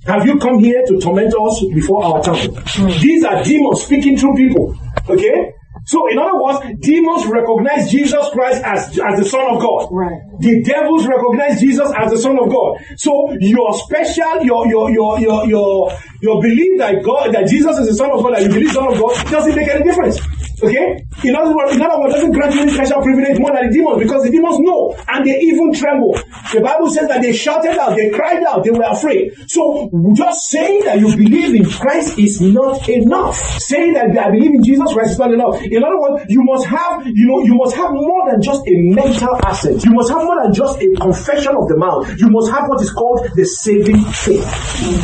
Have 0.06 0.24
you 0.24 0.38
come 0.38 0.60
here 0.60 0.84
to 0.86 1.00
torment 1.00 1.34
us 1.34 1.64
before 1.74 2.04
our 2.04 2.22
time? 2.22 2.50
Hmm. 2.54 3.00
These 3.00 3.24
are 3.24 3.42
demons 3.42 3.82
speaking 3.82 4.16
through 4.16 4.34
people. 4.36 4.76
Okay? 5.08 5.52
So, 5.86 6.10
in 6.10 6.18
other 6.18 6.34
words, 6.42 6.58
demons 6.80 7.26
recognize 7.26 7.90
Jesus 7.90 8.28
Christ 8.32 8.62
as, 8.64 8.98
as 8.98 9.18
the 9.20 9.24
Son 9.24 9.54
of 9.54 9.62
God. 9.62 9.88
Right. 9.92 10.18
The 10.40 10.62
devils 10.62 11.06
recognize 11.06 11.60
Jesus 11.60 11.88
as 11.96 12.10
the 12.10 12.18
Son 12.18 12.36
of 12.38 12.50
God. 12.50 12.82
So, 12.96 13.32
your 13.38 13.72
special, 13.78 14.42
your 14.42 14.66
your 14.66 14.90
your 14.90 15.20
your 15.20 15.46
your 15.46 15.92
your 16.20 16.42
belief 16.42 16.78
that 16.78 17.02
God 17.04 17.32
that 17.32 17.48
Jesus 17.48 17.78
is 17.78 17.86
the 17.86 17.94
Son 17.94 18.10
of 18.10 18.20
God, 18.20 18.34
that 18.34 18.42
you 18.42 18.48
believe 18.48 18.72
Son 18.72 18.92
of 18.92 18.98
God, 18.98 19.14
doesn't 19.30 19.54
make 19.54 19.68
any 19.68 19.84
difference. 19.84 20.18
Okay? 20.62 21.04
In 21.24 21.36
other 21.36 21.54
words, 21.54 21.74
in 21.76 21.82
other 21.82 22.00
words, 22.00 22.14
doesn't 22.14 22.32
grant 22.32 22.54
you 22.54 22.70
special 22.70 23.02
privilege 23.02 23.38
more 23.38 23.52
than 23.52 23.68
the 23.68 23.72
demons 23.72 24.02
because 24.02 24.24
the 24.24 24.30
demons 24.30 24.58
know 24.60 24.96
and 25.08 25.26
they 25.26 25.38
even 25.40 25.72
tremble. 25.72 26.14
The 26.52 26.60
Bible 26.62 26.90
says 26.90 27.08
that 27.08 27.20
they 27.20 27.32
shouted 27.32 27.76
out, 27.76 27.96
they 27.96 28.10
cried 28.10 28.42
out, 28.42 28.64
they 28.64 28.70
were 28.70 28.88
afraid. 28.88 29.34
So 29.48 29.90
just 30.14 30.48
saying 30.48 30.84
that 30.84 30.98
you 30.98 31.14
believe 31.16 31.54
in 31.54 31.68
Christ 31.68 32.18
is 32.18 32.40
not 32.40 32.88
enough. 32.88 33.36
Saying 33.60 33.94
that 33.94 34.16
I 34.16 34.30
believe 34.30 34.54
in 34.54 34.62
Jesus 34.64 34.92
Christ 34.92 35.12
is 35.12 35.18
not 35.18 35.32
enough. 35.32 35.60
In 35.62 35.84
other 35.84 36.00
words, 36.00 36.24
you 36.28 36.42
must 36.42 36.66
have, 36.66 37.06
you 37.06 37.26
know, 37.26 37.44
you 37.44 37.54
must 37.54 37.76
have 37.76 37.92
more 37.92 38.30
than 38.30 38.40
just 38.40 38.62
a 38.66 38.74
mental 38.96 39.36
asset. 39.44 39.84
You 39.84 39.92
must 39.92 40.08
have 40.10 40.24
more 40.24 40.42
than 40.42 40.54
just 40.54 40.80
a 40.80 40.88
confession 41.00 41.54
of 41.56 41.68
the 41.68 41.76
mouth. 41.76 42.08
You 42.18 42.28
must 42.30 42.50
have 42.50 42.68
what 42.68 42.80
is 42.80 42.92
called 42.92 43.28
the 43.34 43.44
saving 43.44 44.00
faith. 44.00 44.46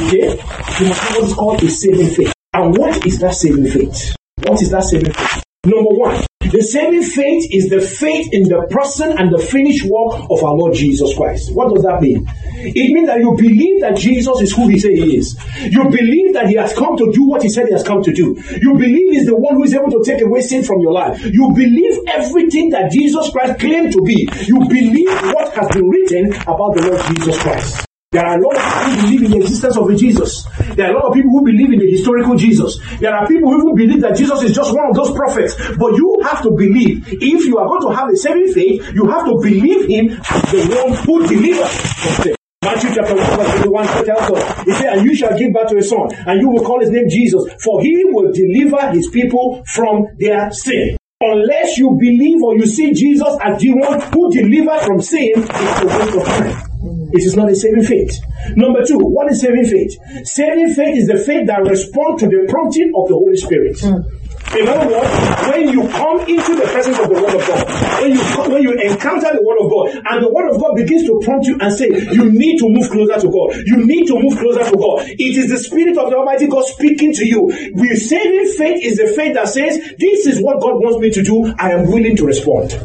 Okay? 0.08 0.32
You 0.80 0.88
must 0.88 1.00
have 1.00 1.16
what 1.16 1.24
is 1.24 1.34
called 1.34 1.62
a 1.62 1.68
saving 1.68 2.08
faith. 2.08 2.32
And 2.54 2.76
what 2.76 3.06
is 3.06 3.18
that 3.20 3.34
saving 3.34 3.68
faith? 3.68 4.16
What 4.44 4.60
is 4.60 4.70
that 4.70 4.84
saving 4.84 5.12
faith? 5.12 5.41
Number 5.64 5.94
one, 5.94 6.20
the 6.40 6.60
saving 6.60 7.04
faith 7.04 7.46
is 7.52 7.70
the 7.70 7.80
faith 7.80 8.32
in 8.32 8.42
the 8.50 8.66
person 8.68 9.16
and 9.16 9.32
the 9.32 9.38
finished 9.38 9.86
work 9.86 10.26
of 10.28 10.42
our 10.42 10.58
Lord 10.58 10.74
Jesus 10.74 11.14
Christ. 11.16 11.54
What 11.54 11.72
does 11.72 11.84
that 11.84 12.02
mean? 12.02 12.26
It 12.58 12.92
means 12.92 13.06
that 13.06 13.20
you 13.20 13.36
believe 13.38 13.80
that 13.80 13.96
Jesus 13.96 14.40
is 14.40 14.52
who 14.52 14.66
he 14.66 14.80
said 14.80 14.90
he 14.90 15.16
is. 15.16 15.38
You 15.70 15.84
believe 15.84 16.34
that 16.34 16.48
he 16.48 16.56
has 16.56 16.74
come 16.74 16.96
to 16.98 17.12
do 17.12 17.28
what 17.28 17.44
he 17.44 17.48
said 17.48 17.66
he 17.68 17.72
has 17.72 17.86
come 17.86 18.02
to 18.02 18.12
do. 18.12 18.34
You 18.60 18.74
believe 18.74 19.12
he's 19.14 19.26
the 19.26 19.36
one 19.36 19.54
who 19.54 19.62
is 19.62 19.72
able 19.72 19.90
to 19.94 20.02
take 20.04 20.20
away 20.20 20.40
sin 20.40 20.64
from 20.64 20.80
your 20.80 20.92
life. 20.92 21.22
You 21.24 21.52
believe 21.54 21.94
everything 22.08 22.70
that 22.70 22.90
Jesus 22.90 23.30
Christ 23.30 23.60
claimed 23.60 23.92
to 23.92 24.02
be. 24.02 24.28
You 24.42 24.66
believe 24.66 25.14
what 25.30 25.54
has 25.54 25.68
been 25.68 25.88
written 25.88 26.34
about 26.42 26.74
the 26.74 26.90
Lord 26.90 27.00
Jesus 27.14 27.40
Christ. 27.40 27.86
There 28.12 28.20
are 28.20 28.36
a 28.36 28.42
lot 28.44 28.52
of 28.52 28.60
people 28.60 28.92
who 28.92 29.00
believe 29.00 29.22
in 29.24 29.30
the 29.30 29.36
existence 29.38 29.76
of 29.78 29.88
a 29.88 29.96
Jesus. 29.96 30.44
There 30.76 30.84
are 30.84 30.92
a 30.92 30.96
lot 31.00 31.08
of 31.08 31.14
people 31.14 31.30
who 31.32 31.44
believe 31.48 31.72
in 31.72 31.78
the 31.80 31.90
historical 31.90 32.36
Jesus. 32.36 32.76
There 33.00 33.08
are 33.08 33.26
people 33.26 33.50
who 33.50 33.74
believe 33.74 34.02
that 34.02 34.16
Jesus 34.20 34.42
is 34.42 34.54
just 34.54 34.68
one 34.76 34.84
of 34.84 34.94
those 34.94 35.16
prophets. 35.16 35.56
But 35.56 35.96
you 35.96 36.20
have 36.28 36.42
to 36.44 36.50
believe, 36.52 37.08
if 37.08 37.46
you 37.48 37.56
are 37.56 37.64
going 37.64 37.80
to 37.88 37.96
have 37.96 38.12
a 38.12 38.16
saving 38.20 38.52
faith, 38.52 38.92
you 38.92 39.08
have 39.08 39.24
to 39.24 39.40
believe 39.40 39.88
him 39.88 40.12
as 40.28 40.42
the 40.52 40.60
one 40.76 40.92
who 40.92 41.24
delivers 41.24 41.72
from 41.72 42.12
sin. 42.20 42.36
Matthew 42.60 42.90
chapter 42.92 43.16
1 43.16 43.24
verse 43.32 43.52
21 43.64 44.04
tells 44.04 44.28
us, 44.28 44.64
He 44.68 44.72
said, 44.76 44.98
And 44.98 45.06
you 45.08 45.16
shall 45.16 45.32
give 45.32 45.48
birth 45.56 45.72
to 45.72 45.78
a 45.78 45.82
son, 45.82 46.12
and 46.28 46.36
you 46.38 46.50
will 46.50 46.62
call 46.68 46.80
his 46.80 46.90
name 46.90 47.08
Jesus, 47.08 47.48
for 47.64 47.80
he 47.80 48.04
will 48.12 48.30
deliver 48.30 48.92
his 48.92 49.08
people 49.08 49.64
from 49.72 50.04
their 50.18 50.52
sin. 50.52 50.98
Unless 51.22 51.78
you 51.78 51.96
believe 51.98 52.42
or 52.44 52.60
you 52.60 52.66
see 52.66 52.92
Jesus 52.92 53.40
as 53.40 53.56
the 53.56 53.72
one 53.72 53.96
who 54.12 54.28
delivered 54.30 54.84
from 54.84 55.00
sin, 55.00 55.32
it's 55.32 55.80
a 55.80 55.86
waste 55.86 56.16
of 56.18 56.24
time. 56.26 56.71
It 57.12 57.22
is 57.22 57.36
not 57.36 57.50
a 57.50 57.54
saving 57.54 57.84
faith. 57.84 58.18
Number 58.56 58.84
two, 58.84 58.98
what 58.98 59.30
is 59.30 59.40
saving 59.40 59.66
faith? 59.66 59.98
Saving 60.26 60.74
faith 60.74 60.96
is 60.96 61.06
the 61.08 61.18
faith 61.18 61.46
that 61.46 61.62
responds 61.68 62.22
to 62.22 62.28
the 62.28 62.46
prompting 62.48 62.92
of 62.96 63.08
the 63.08 63.14
Holy 63.14 63.36
Spirit. 63.36 63.76
Mm. 63.78 64.04
In 64.52 64.68
other 64.68 64.84
words, 64.84 65.08
when 65.48 65.68
you 65.72 65.88
come 65.88 66.20
into 66.28 66.56
the 66.56 66.68
presence 66.68 66.98
of 66.98 67.08
the 67.08 67.14
Word 67.14 67.32
of 67.32 67.46
God, 67.46 67.64
when 68.02 68.12
you 68.12 68.20
when 68.52 68.62
you 68.62 68.72
encounter 68.84 69.32
the 69.32 69.40
Word 69.40 69.56
of 69.64 69.70
God, 69.72 69.96
and 70.12 70.20
the 70.20 70.28
Word 70.28 70.52
of 70.52 70.60
God 70.60 70.76
begins 70.76 71.06
to 71.08 71.20
prompt 71.24 71.46
you 71.46 71.56
and 71.58 71.72
say, 71.72 71.88
you 71.88 72.28
need 72.30 72.58
to 72.58 72.68
move 72.68 72.90
closer 72.90 73.16
to 73.16 73.28
God. 73.32 73.56
You 73.64 73.86
need 73.86 74.04
to 74.08 74.20
move 74.20 74.36
closer 74.36 74.68
to 74.68 74.76
God. 74.76 75.08
It 75.08 75.36
is 75.40 75.48
the 75.48 75.56
Spirit 75.56 75.96
of 75.96 76.10
the 76.10 76.16
Almighty 76.20 76.48
God 76.48 76.66
speaking 76.66 77.14
to 77.14 77.24
you. 77.24 77.48
We 77.74 77.96
saving 77.96 78.52
faith 78.52 78.84
is 78.84 78.98
the 78.98 79.08
faith 79.16 79.34
that 79.34 79.48
says, 79.48 79.78
this 79.96 80.26
is 80.26 80.42
what 80.42 80.60
God 80.60 80.76
wants 80.84 81.00
me 81.00 81.10
to 81.12 81.22
do. 81.22 81.54
I 81.56 81.72
am 81.72 81.88
willing 81.88 82.16
to 82.16 82.26
respond. 82.26 82.76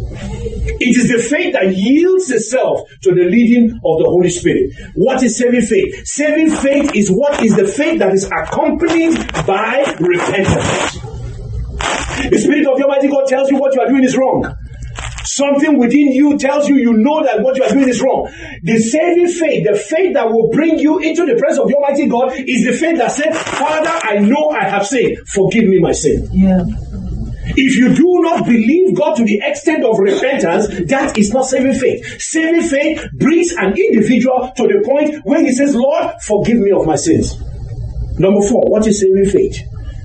It 0.80 0.95
is 0.97 1.10
the 1.10 1.19
faith 1.19 1.53
that 1.53 1.75
yields 1.75 2.30
itself 2.32 2.88
to 3.03 3.12
the 3.13 3.23
leading 3.23 3.71
of 3.71 3.99
the 3.99 4.06
Holy 4.06 4.30
Spirit. 4.30 4.73
What 4.95 5.23
is 5.23 5.38
saving 5.38 5.62
faith? 5.62 6.06
Saving 6.06 6.51
faith 6.51 6.95
is 6.95 7.10
what 7.10 7.43
is 7.43 7.56
the 7.56 7.67
faith 7.67 7.99
that 7.99 8.13
is 8.13 8.25
accompanied 8.25 9.15
by 9.45 9.95
repentance. 9.99 10.99
The 12.30 12.39
Spirit 12.39 12.67
of 12.67 12.77
the 12.77 12.84
Almighty 12.84 13.08
God 13.08 13.27
tells 13.27 13.49
you 13.49 13.58
what 13.58 13.73
you 13.73 13.82
are 13.82 13.88
doing 13.88 14.03
is 14.03 14.17
wrong. 14.17 14.56
Something 15.23 15.77
within 15.77 16.12
you 16.13 16.38
tells 16.38 16.67
you 16.69 16.75
you 16.75 16.93
know 16.93 17.23
that 17.23 17.41
what 17.41 17.58
you 17.58 17.63
are 17.63 17.69
doing 17.69 17.89
is 17.89 18.01
wrong. 18.01 18.32
The 18.63 18.80
saving 18.80 19.27
faith, 19.27 19.67
the 19.67 19.77
faith 19.77 20.13
that 20.13 20.32
will 20.32 20.49
bring 20.49 20.80
you 20.80 20.99
into 20.99 21.25
the 21.25 21.36
presence 21.36 21.60
of 21.60 21.67
the 21.67 21.75
Almighty 21.75 22.08
God, 22.08 22.34
is 22.34 22.65
the 22.65 22.73
faith 22.73 22.97
that 22.97 23.12
says, 23.12 23.38
Father, 23.38 23.91
I 24.03 24.19
know 24.19 24.49
I 24.49 24.63
have 24.63 24.88
sinned. 24.88 25.17
Forgive 25.27 25.65
me 25.65 25.80
my 25.80 25.91
sin. 25.91 26.27
Yeah. 26.32 26.63
If 27.60 27.76
you 27.76 27.96
do 27.96 28.22
not 28.22 28.46
believe 28.46 28.96
God 28.96 29.15
to 29.15 29.26
the 29.26 29.41
extent 29.43 29.84
of 29.84 29.98
repentance, 29.98 30.67
that 30.89 31.17
is 31.17 31.34
not 31.34 31.46
saving 31.46 31.74
faith. 31.74 32.22
Saving 32.22 32.62
faith 32.62 33.04
brings 33.13 33.52
an 33.54 33.76
individual 33.76 34.54
to 34.56 34.63
the 34.63 34.84
point 34.86 35.26
where 35.26 35.41
he 35.41 35.52
says, 35.52 35.76
Lord, 35.76 36.13
forgive 36.22 36.58
me 36.58 36.72
of 36.72 36.86
my 36.86 36.96
sins. 36.96 37.36
Number 38.20 38.48
four, 38.48 38.62
what 38.70 38.86
is 38.86 39.00
saving 39.00 39.30
faith? 39.30 39.58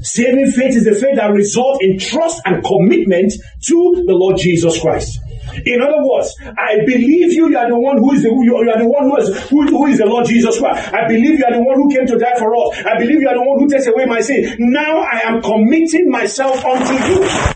Saving 0.03 0.51
faith 0.51 0.77
is 0.77 0.85
the 0.85 0.95
faith 0.95 1.17
that 1.17 1.31
results 1.31 1.85
in 1.85 1.99
trust 1.99 2.41
and 2.47 2.65
commitment 2.65 3.35
to 3.69 4.03
the 4.07 4.15
Lord 4.15 4.38
Jesus 4.38 4.81
Christ. 4.81 5.21
In 5.67 5.81
other 5.81 6.03
words, 6.03 6.37
I 6.57 6.85
believe 6.87 7.33
you, 7.33 7.51
you 7.51 7.59
are 7.59 7.69
the 7.69 7.79
one 7.79 7.99
who 7.99 8.12
is 8.12 8.23
the, 8.23 8.31
you 8.31 8.57
are 8.57 8.79
the 8.79 8.88
one 8.88 9.05
who 9.05 9.17
is, 9.19 9.49
who, 9.51 9.67
who 9.67 9.87
is 9.87 9.99
the 9.99 10.07
Lord 10.07 10.27
Jesus 10.27 10.59
Christ. 10.59 10.93
I 10.93 11.07
believe 11.09 11.38
you 11.38 11.45
are 11.45 11.53
the 11.53 11.62
one 11.62 11.77
who 11.77 11.91
came 11.91 12.07
to 12.07 12.19
die 12.19 12.38
for 12.38 12.55
us. 12.57 12.79
I 12.85 12.99
believe 12.99 13.21
you 13.21 13.29
are 13.29 13.35
the 13.35 13.43
one 13.43 13.59
who 13.61 13.69
takes 13.69 13.87
away 13.87 14.07
my 14.07 14.21
sin. 14.21 14.57
Now 14.59 15.01
I 15.01 15.21
am 15.25 15.43
committing 15.43 16.11
myself 16.11 16.65
unto 16.65 16.95
you. 16.95 17.52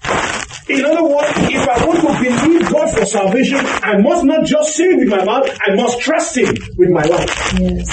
In 0.68 0.84
other 0.84 1.04
words, 1.04 1.30
if 1.46 1.68
I 1.68 1.86
want 1.86 2.00
to 2.00 2.10
believe 2.18 2.70
God 2.72 2.90
for 2.90 3.06
salvation, 3.06 3.58
I 3.62 3.98
must 3.98 4.24
not 4.24 4.44
just 4.44 4.74
say 4.74 4.84
it 4.84 4.98
with 4.98 5.08
my 5.08 5.22
mouth, 5.24 5.48
I 5.64 5.76
must 5.76 6.00
trust 6.00 6.36
Him 6.36 6.56
with 6.76 6.90
my 6.90 7.04
life. 7.04 7.54
Yes. 7.60 7.86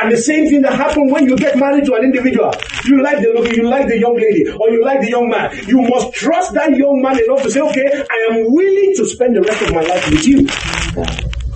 And 0.00 0.12
the 0.12 0.16
same 0.16 0.48
thing 0.48 0.62
that 0.62 0.74
happens 0.74 1.12
when 1.12 1.26
you 1.26 1.36
get 1.36 1.58
married 1.58 1.86
to 1.86 1.94
an 1.94 2.04
individual. 2.04 2.52
You 2.84 3.02
like 3.02 3.18
the 3.18 3.52
you 3.56 3.68
like 3.68 3.88
the 3.88 3.98
young 3.98 4.14
lady, 4.14 4.46
or 4.46 4.70
you 4.70 4.84
like 4.84 5.00
the 5.00 5.10
young 5.10 5.28
man. 5.28 5.58
You 5.66 5.82
must 5.82 6.12
trust 6.14 6.54
that 6.54 6.70
young 6.76 7.02
man 7.02 7.18
enough 7.18 7.42
to 7.42 7.50
say, 7.50 7.60
okay, 7.60 7.86
I 7.86 8.18
am 8.30 8.52
willing 8.52 8.94
to 8.96 9.06
spend 9.06 9.34
the 9.34 9.42
rest 9.42 9.62
of 9.62 9.74
my 9.74 9.82
life 9.82 10.08
with 10.10 10.26
you. 10.26 10.46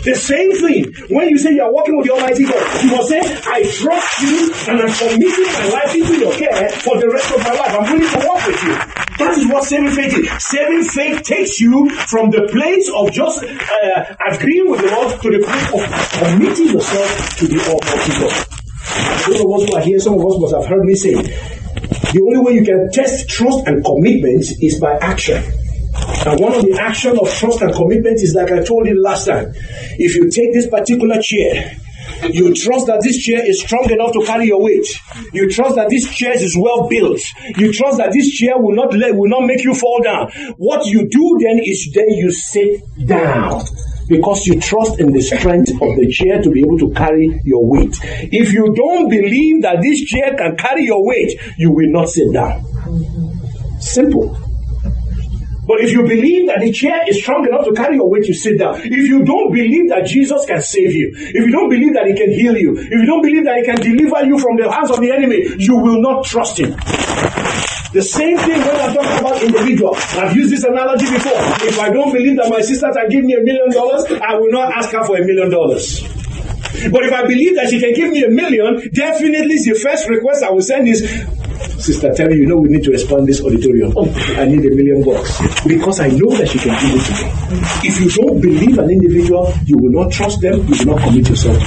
The 0.03 0.15
same 0.15 0.53
thing. 0.59 0.93
When 1.15 1.29
you 1.29 1.39
say 1.39 1.55
you 1.55 1.63
are 1.63 1.73
walking 1.73 1.99
with 1.99 2.07
the 2.07 2.15
Almighty 2.15 2.45
God, 2.45 2.83
you 2.83 2.91
must 2.91 3.09
say, 3.09 3.21
I 3.23 3.63
trust 3.63 4.23
you 4.23 4.55
and 4.71 4.81
I'm 4.83 4.95
committing 4.95 5.53
my 5.55 5.69
life 5.71 5.95
into 5.95 6.19
your 6.19 6.33
care 6.35 6.71
for 6.83 6.99
the 6.99 7.11
rest 7.11 7.31
of 7.35 7.43
my 7.43 7.53
life. 7.55 7.75
I'm 7.75 7.93
willing 7.93 8.11
to 8.11 8.27
walk 8.27 8.47
with 8.47 8.63
you. 8.63 9.08
That 9.19 9.37
is 9.37 9.49
what 9.49 9.65
saving 9.65 9.91
faith 9.91 10.17
is. 10.17 10.31
Saving 10.45 10.85
faith 10.85 11.23
takes 11.23 11.61
you 11.61 11.91
from 11.91 12.31
the 12.31 12.47
place 12.51 12.89
of 12.95 13.11
just 13.13 13.43
uh, 13.43 14.15
agreeing 14.31 14.71
with 14.71 14.81
the 14.81 14.91
Lord 14.91 15.21
to 15.21 15.29
the 15.31 15.43
place 15.43 15.69
of 15.75 15.83
committing 16.23 16.69
yourself 16.75 17.37
to 17.39 17.47
the 17.49 17.59
Almighty 17.67 18.13
God. 18.23 18.59
Those 19.27 19.41
of 19.41 19.51
us 19.51 19.69
who 19.69 19.77
are 19.77 19.83
here, 19.83 19.99
some 19.99 20.15
of 20.15 20.25
us 20.25 20.39
must 20.39 20.55
have 20.55 20.67
heard 20.67 20.85
me 20.85 20.95
say, 20.95 21.15
the 21.15 22.23
only 22.23 22.39
way 22.39 22.53
you 22.55 22.65
can 22.65 22.91
test 22.93 23.29
trust 23.29 23.67
and 23.67 23.85
commitment 23.85 24.47
is 24.63 24.79
by 24.81 24.95
action. 25.03 25.43
And 26.25 26.41
one 26.41 26.55
of 26.55 26.63
the 26.63 26.79
action 26.81 27.19
of 27.19 27.29
trust 27.35 27.61
and 27.61 27.75
commitment 27.75 28.23
is 28.23 28.35
like 28.35 28.53
I 28.53 28.63
told 28.63 28.87
you 28.87 29.03
last 29.03 29.27
time. 29.27 29.53
If 29.99 30.15
you 30.15 30.31
take 30.31 30.55
this 30.55 30.69
particular 30.69 31.21
chair, 31.21 31.77
you 32.31 32.55
trust 32.55 32.87
that 32.87 33.01
this 33.03 33.19
chair 33.19 33.45
is 33.45 33.63
strong 33.63 33.91
enough 33.91 34.13
to 34.13 34.25
carry 34.25 34.47
your 34.47 34.63
weight. 34.63 34.87
You 35.33 35.51
trust 35.51 35.77
that 35.77 35.89
this 35.91 36.09
chair 36.15 36.33
is 36.35 36.57
well 36.59 36.89
built. 36.89 37.21
You 37.57 37.73
trust 37.73 37.99
that 37.99 38.13
this 38.13 38.31
chair 38.31 38.55
will 38.57 38.75
not 38.75 38.95
let, 38.95 39.15
will 39.15 39.29
not 39.29 39.47
make 39.47 39.65
you 39.65 39.75
fall 39.75 40.01
down. 40.03 40.31
What 40.57 40.87
you 40.87 41.09
do 41.09 41.39
then 41.41 41.61
is 41.63 41.91
then 41.95 42.09
you 42.11 42.31
sit 42.31 42.83
down 43.07 43.63
because 44.09 44.47
you 44.47 44.61
trust 44.61 44.99
in 45.01 45.13
the 45.13 45.21
strength 45.21 45.71
of 45.71 45.97
the 45.97 46.09
chair 46.11 46.41
to 46.43 46.51
be 46.51 46.61
able 46.61 46.79
to 46.79 46.91
carry 46.95 47.41
your 47.45 47.67
weight. 47.67 47.97
If 48.03 48.53
you 48.53 48.73
don't 48.75 49.09
believe 49.09 49.63
that 49.63 49.83
this 49.83 50.03
chair 50.03 50.35
can 50.37 50.57
carry 50.57 50.85
your 50.85 51.07
weight, 51.07 51.39
you 51.59 51.71
will 51.71 51.91
not 51.91 52.09
sit 52.09 52.33
down. 52.33 52.65
Simple. 53.81 54.48
But 55.69 55.85
if 55.85 55.93
you 55.93 56.01
believe 56.01 56.49
that 56.49 56.65
the 56.65 56.73
chair 56.73 57.05
is 57.07 57.21
strong 57.21 57.45
enough 57.45 57.69
to 57.69 57.77
carry 57.77 57.97
your 57.97 58.09
weight, 58.09 58.25
you 58.25 58.33
sit 58.33 58.59
down. 58.59 58.81
If 58.81 59.05
you 59.05 59.21
don't 59.23 59.53
believe 59.53 59.91
that 59.93 60.07
Jesus 60.09 60.47
can 60.49 60.63
save 60.63 60.97
you, 60.97 61.13
if 61.13 61.45
you 61.45 61.53
don't 61.53 61.69
believe 61.69 61.93
that 61.93 62.09
he 62.09 62.17
can 62.17 62.33
heal 62.33 62.57
you, 62.57 62.73
if 62.73 62.89
you 62.89 63.05
don't 63.05 63.21
believe 63.21 63.45
that 63.45 63.61
he 63.61 63.65
can 63.69 63.77
deliver 63.77 64.25
you 64.25 64.41
from 64.41 64.57
the 64.57 64.65
hands 64.65 64.89
of 64.89 64.97
the 64.97 65.13
enemy, 65.13 65.45
you 65.61 65.77
will 65.77 66.01
not 66.01 66.25
trust 66.25 66.57
him. 66.57 66.73
The 67.93 68.01
same 68.01 68.41
thing 68.41 68.65
when 68.65 68.77
I'm 68.81 68.97
talking 68.97 69.19
about 69.21 69.43
individuals. 69.45 70.01
I've 70.17 70.35
used 70.35 70.57
this 70.57 70.65
analogy 70.65 71.05
before. 71.05 71.37
If 71.61 71.79
I 71.79 71.93
don't 71.93 72.17
believe 72.17 72.41
that 72.41 72.49
my 72.49 72.65
sister 72.65 72.89
can 72.89 73.13
give 73.13 73.25
me 73.29 73.37
a 73.37 73.45
million 73.45 73.69
dollars, 73.69 74.09
I 74.09 74.41
will 74.41 74.49
not 74.51 74.73
ask 74.73 74.89
her 74.97 75.05
for 75.05 75.21
a 75.21 75.25
million 75.25 75.53
dollars. 75.53 76.01
But 76.89 77.05
if 77.05 77.13
I 77.13 77.29
believe 77.29 77.57
that 77.57 77.69
she 77.69 77.81
can 77.81 77.93
give 77.93 78.09
me 78.09 78.25
a 78.25 78.31
million, 78.31 78.89
definitely 78.95 79.61
the 79.61 79.77
first 79.77 80.09
request 80.09 80.43
I 80.45 80.51
will 80.51 80.63
send 80.63 80.89
is, 80.89 81.05
Sister 81.79 82.13
Terry, 82.15 82.37
you 82.37 82.47
know 82.47 82.57
we 82.57 82.69
need 82.69 82.85
to 82.85 82.93
expand 82.93 83.27
this 83.27 83.43
auditorium. 83.43 83.93
I 84.37 84.45
need 84.45 84.65
a 84.65 84.75
million 84.75 85.05
bucks. 85.05 85.39
Because 85.67 86.01
I 86.01 86.09
know 86.09 86.31
that 86.37 86.49
she 86.49 86.59
can 86.59 86.75
give 86.81 87.01
it 87.01 87.05
to 87.07 87.13
me. 87.15 87.89
If 87.89 88.01
you 88.01 88.11
don't 88.23 88.41
believe 88.41 88.79
an 88.79 88.91
individual, 88.91 89.53
you 89.65 89.79
will 89.79 90.03
not 90.03 90.13
trust 90.13 90.41
them, 90.41 90.67
you 90.67 90.75
will 90.79 90.97
not 90.97 91.03
commit 91.03 91.29
yourself. 91.29 91.63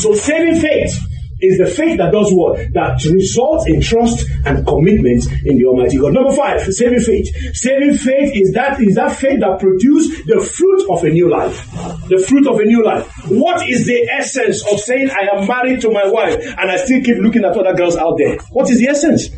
So 0.00 0.14
saving 0.14 0.60
faith 0.60 0.98
is 1.42 1.58
the 1.58 1.66
faith 1.66 1.98
that 1.98 2.12
does 2.12 2.32
what? 2.32 2.58
That 2.74 3.02
results 3.04 3.66
in 3.66 3.80
trust 3.80 4.28
and 4.44 4.66
commitment 4.66 5.24
in 5.44 5.56
the 5.56 5.64
Almighty 5.64 5.98
God. 5.98 6.12
Number 6.12 6.32
five, 6.32 6.62
saving 6.72 7.00
faith. 7.00 7.56
Saving 7.56 7.96
faith 7.96 8.32
is 8.34 8.52
that 8.52 8.80
is 8.80 8.94
that 8.96 9.16
faith 9.16 9.40
that 9.40 9.58
produces 9.58 10.24
the 10.24 10.40
fruit 10.40 10.90
of 10.90 11.02
a 11.04 11.10
new 11.10 11.30
life. 11.30 11.56
The 12.08 12.22
fruit 12.28 12.46
of 12.46 12.60
a 12.60 12.64
new 12.64 12.84
life. 12.84 13.08
What 13.28 13.66
is 13.68 13.86
the 13.86 14.08
essence 14.10 14.64
of 14.70 14.80
saying 14.80 15.10
I 15.10 15.36
am 15.36 15.46
married 15.46 15.80
to 15.82 15.90
my 15.90 16.06
wife 16.06 16.36
and 16.44 16.70
I 16.70 16.76
still 16.76 17.02
keep 17.02 17.16
looking 17.18 17.44
at 17.44 17.56
other 17.56 17.74
girls 17.74 17.96
out 17.96 18.18
there? 18.18 18.36
What 18.50 18.68
is 18.70 18.78
the 18.78 18.88
essence? 18.88 19.28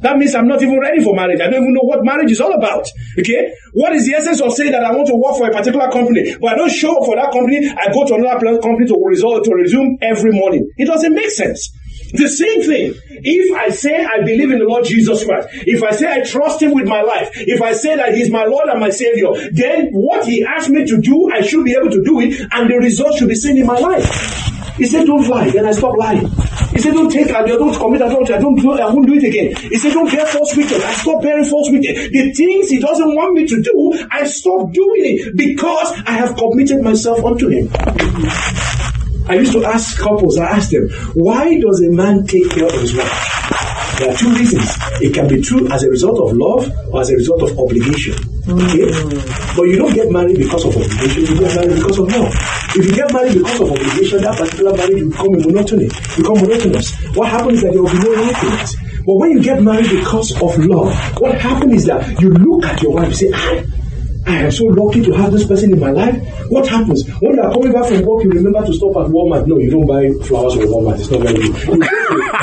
That 0.00 0.18
means 0.18 0.34
I'm 0.34 0.46
not 0.46 0.62
even 0.62 0.78
ready 0.78 1.02
for 1.02 1.14
marriage. 1.14 1.40
I 1.40 1.48
don't 1.48 1.62
even 1.62 1.74
know 1.74 1.84
what 1.84 2.04
marriage 2.04 2.30
is 2.30 2.40
all 2.40 2.52
about. 2.52 2.86
Okay? 3.18 3.54
What 3.72 3.94
is 3.94 4.06
the 4.06 4.14
essence 4.14 4.40
of 4.40 4.52
saying 4.52 4.72
that 4.72 4.84
I 4.84 4.92
want 4.92 5.08
to 5.08 5.16
work 5.16 5.36
for 5.36 5.48
a 5.48 5.52
particular 5.52 5.90
company, 5.90 6.36
but 6.40 6.52
I 6.52 6.56
don't 6.56 6.70
show 6.70 7.00
up 7.00 7.06
for 7.06 7.16
that 7.16 7.32
company, 7.32 7.68
I 7.68 7.92
go 7.92 8.06
to 8.06 8.14
another 8.14 8.60
company 8.60 8.86
to 8.88 8.96
result 9.04 9.44
to 9.44 9.54
resume 9.54 9.98
every 10.02 10.32
morning? 10.32 10.68
It 10.76 10.86
doesn't 10.86 11.14
make 11.14 11.30
sense. 11.30 11.72
The 12.12 12.28
same 12.28 12.62
thing. 12.62 12.94
If 13.08 13.56
I 13.56 13.70
say 13.70 14.04
I 14.04 14.20
believe 14.20 14.50
in 14.50 14.58
the 14.58 14.64
Lord 14.64 14.84
Jesus 14.84 15.24
Christ, 15.24 15.48
if 15.66 15.82
I 15.82 15.90
say 15.90 16.10
I 16.10 16.24
trust 16.24 16.62
Him 16.62 16.72
with 16.72 16.86
my 16.86 17.02
life, 17.02 17.30
if 17.34 17.60
I 17.62 17.72
say 17.72 17.96
that 17.96 18.14
He's 18.14 18.30
my 18.30 18.44
Lord 18.44 18.68
and 18.68 18.80
my 18.80 18.90
Savior, 18.90 19.28
then 19.52 19.90
what 19.92 20.26
He 20.26 20.44
asked 20.44 20.70
me 20.70 20.86
to 20.86 21.00
do, 21.00 21.30
I 21.32 21.40
should 21.42 21.64
be 21.64 21.74
able 21.74 21.90
to 21.90 22.02
do 22.04 22.20
it, 22.20 22.40
and 22.52 22.70
the 22.70 22.76
result 22.76 23.18
should 23.18 23.28
be 23.28 23.34
seen 23.34 23.58
in 23.58 23.66
my 23.66 23.78
life. 23.78 24.54
He 24.76 24.86
said, 24.86 25.06
Don't 25.06 25.26
lie. 25.26 25.50
Then 25.50 25.66
I 25.66 25.72
stop 25.72 25.96
lying. 25.96 26.28
He 26.70 26.78
said, 26.78 26.92
Don't 26.92 27.10
take, 27.10 27.30
I 27.30 27.42
don't 27.46 27.74
commit 27.74 28.02
adultery. 28.02 28.36
I 28.36 28.40
don't 28.40 28.56
do 28.56 28.72
I 28.72 28.92
won't 28.92 29.06
do 29.06 29.14
it 29.14 29.24
again. 29.24 29.56
He 29.56 29.78
said, 29.78 29.92
Don't 29.92 30.10
bear 30.10 30.26
false 30.26 30.54
witness. 30.56 30.84
I 30.84 30.92
stop 30.92 31.22
bearing 31.22 31.46
false 31.46 31.70
witness. 31.70 32.10
The 32.10 32.32
things 32.32 32.68
he 32.68 32.78
doesn't 32.78 33.14
want 33.14 33.34
me 33.34 33.46
to 33.46 33.62
do, 33.62 34.06
I 34.10 34.26
stop 34.26 34.72
doing 34.72 35.02
it 35.04 35.36
because 35.36 35.92
I 36.06 36.12
have 36.12 36.36
committed 36.36 36.82
myself 36.82 37.24
unto 37.24 37.48
him. 37.48 37.68
I 39.28 39.34
used 39.34 39.52
to 39.52 39.64
ask 39.64 39.98
couples, 39.98 40.38
I 40.38 40.46
asked 40.56 40.70
them, 40.70 40.88
why 41.14 41.58
does 41.58 41.82
a 41.82 41.90
man 41.90 42.26
take 42.26 42.48
care 42.50 42.66
of 42.66 42.80
his 42.80 42.96
wife? 42.96 43.36
There 43.98 44.12
are 44.12 44.16
two 44.16 44.30
reasons. 44.34 44.70
It 45.00 45.14
can 45.14 45.26
be 45.26 45.40
true 45.40 45.66
as 45.72 45.82
a 45.82 45.88
result 45.88 46.30
of 46.30 46.36
love 46.36 46.70
or 46.92 47.00
as 47.00 47.10
a 47.10 47.14
result 47.14 47.42
of 47.42 47.58
obligation. 47.58 48.14
Okay? 48.46 48.86
But 49.56 49.62
you 49.62 49.76
don't 49.76 49.94
get 49.94 50.10
married 50.12 50.36
because 50.36 50.64
of 50.66 50.76
obligation, 50.76 51.24
you 51.26 51.40
get 51.40 51.54
married 51.56 51.76
because 51.76 51.98
of 51.98 52.08
love. 52.12 52.32
If 52.76 52.84
you 52.86 52.94
get 52.94 53.12
married 53.12 53.34
because 53.34 53.60
of 53.60 53.70
obligation, 53.72 54.20
that 54.22 54.36
particular 54.36 54.76
marriage 54.76 55.02
will 55.02 55.10
become 55.10 55.32
monotony, 55.32 55.88
become 56.16 56.38
monotonous. 56.40 56.94
What 57.16 57.28
happens 57.28 57.54
is 57.58 57.62
that 57.62 57.72
there 57.72 57.82
will 57.82 57.90
be 57.90 57.98
no 57.98 58.14
happiness. 58.22 58.76
But 59.06 59.14
when 59.14 59.30
you 59.30 59.42
get 59.42 59.62
married 59.62 59.88
because 59.88 60.32
of 60.42 60.58
love, 60.58 60.92
what 61.20 61.40
happens 61.40 61.72
is 61.74 61.84
that 61.86 62.20
you 62.20 62.30
look 62.30 62.64
at 62.66 62.82
your 62.82 62.92
wife 62.92 63.06
and 63.06 63.16
say, 63.16 63.30
ah, 63.32 63.62
I 64.26 64.42
am 64.42 64.50
so 64.50 64.64
lucky 64.64 65.02
to 65.04 65.12
have 65.12 65.30
this 65.30 65.46
person 65.46 65.72
in 65.72 65.78
my 65.78 65.90
life. 65.90 66.16
What 66.50 66.66
happens? 66.66 67.06
When 67.20 67.36
you 67.36 67.42
are 67.42 67.52
coming 67.52 67.72
back 67.72 67.86
from 67.86 68.02
work, 68.02 68.24
you 68.24 68.30
remember 68.30 68.66
to 68.66 68.74
stop 68.74 68.96
at 68.96 69.06
Walmart. 69.06 69.46
No, 69.46 69.58
you 69.58 69.70
don't 69.70 69.86
buy 69.86 70.10
flowers 70.26 70.54
from 70.54 70.66
Walmart. 70.66 70.98
It's 70.98 71.10
not 71.10 71.22
very 71.22 71.38
good. 71.38 71.54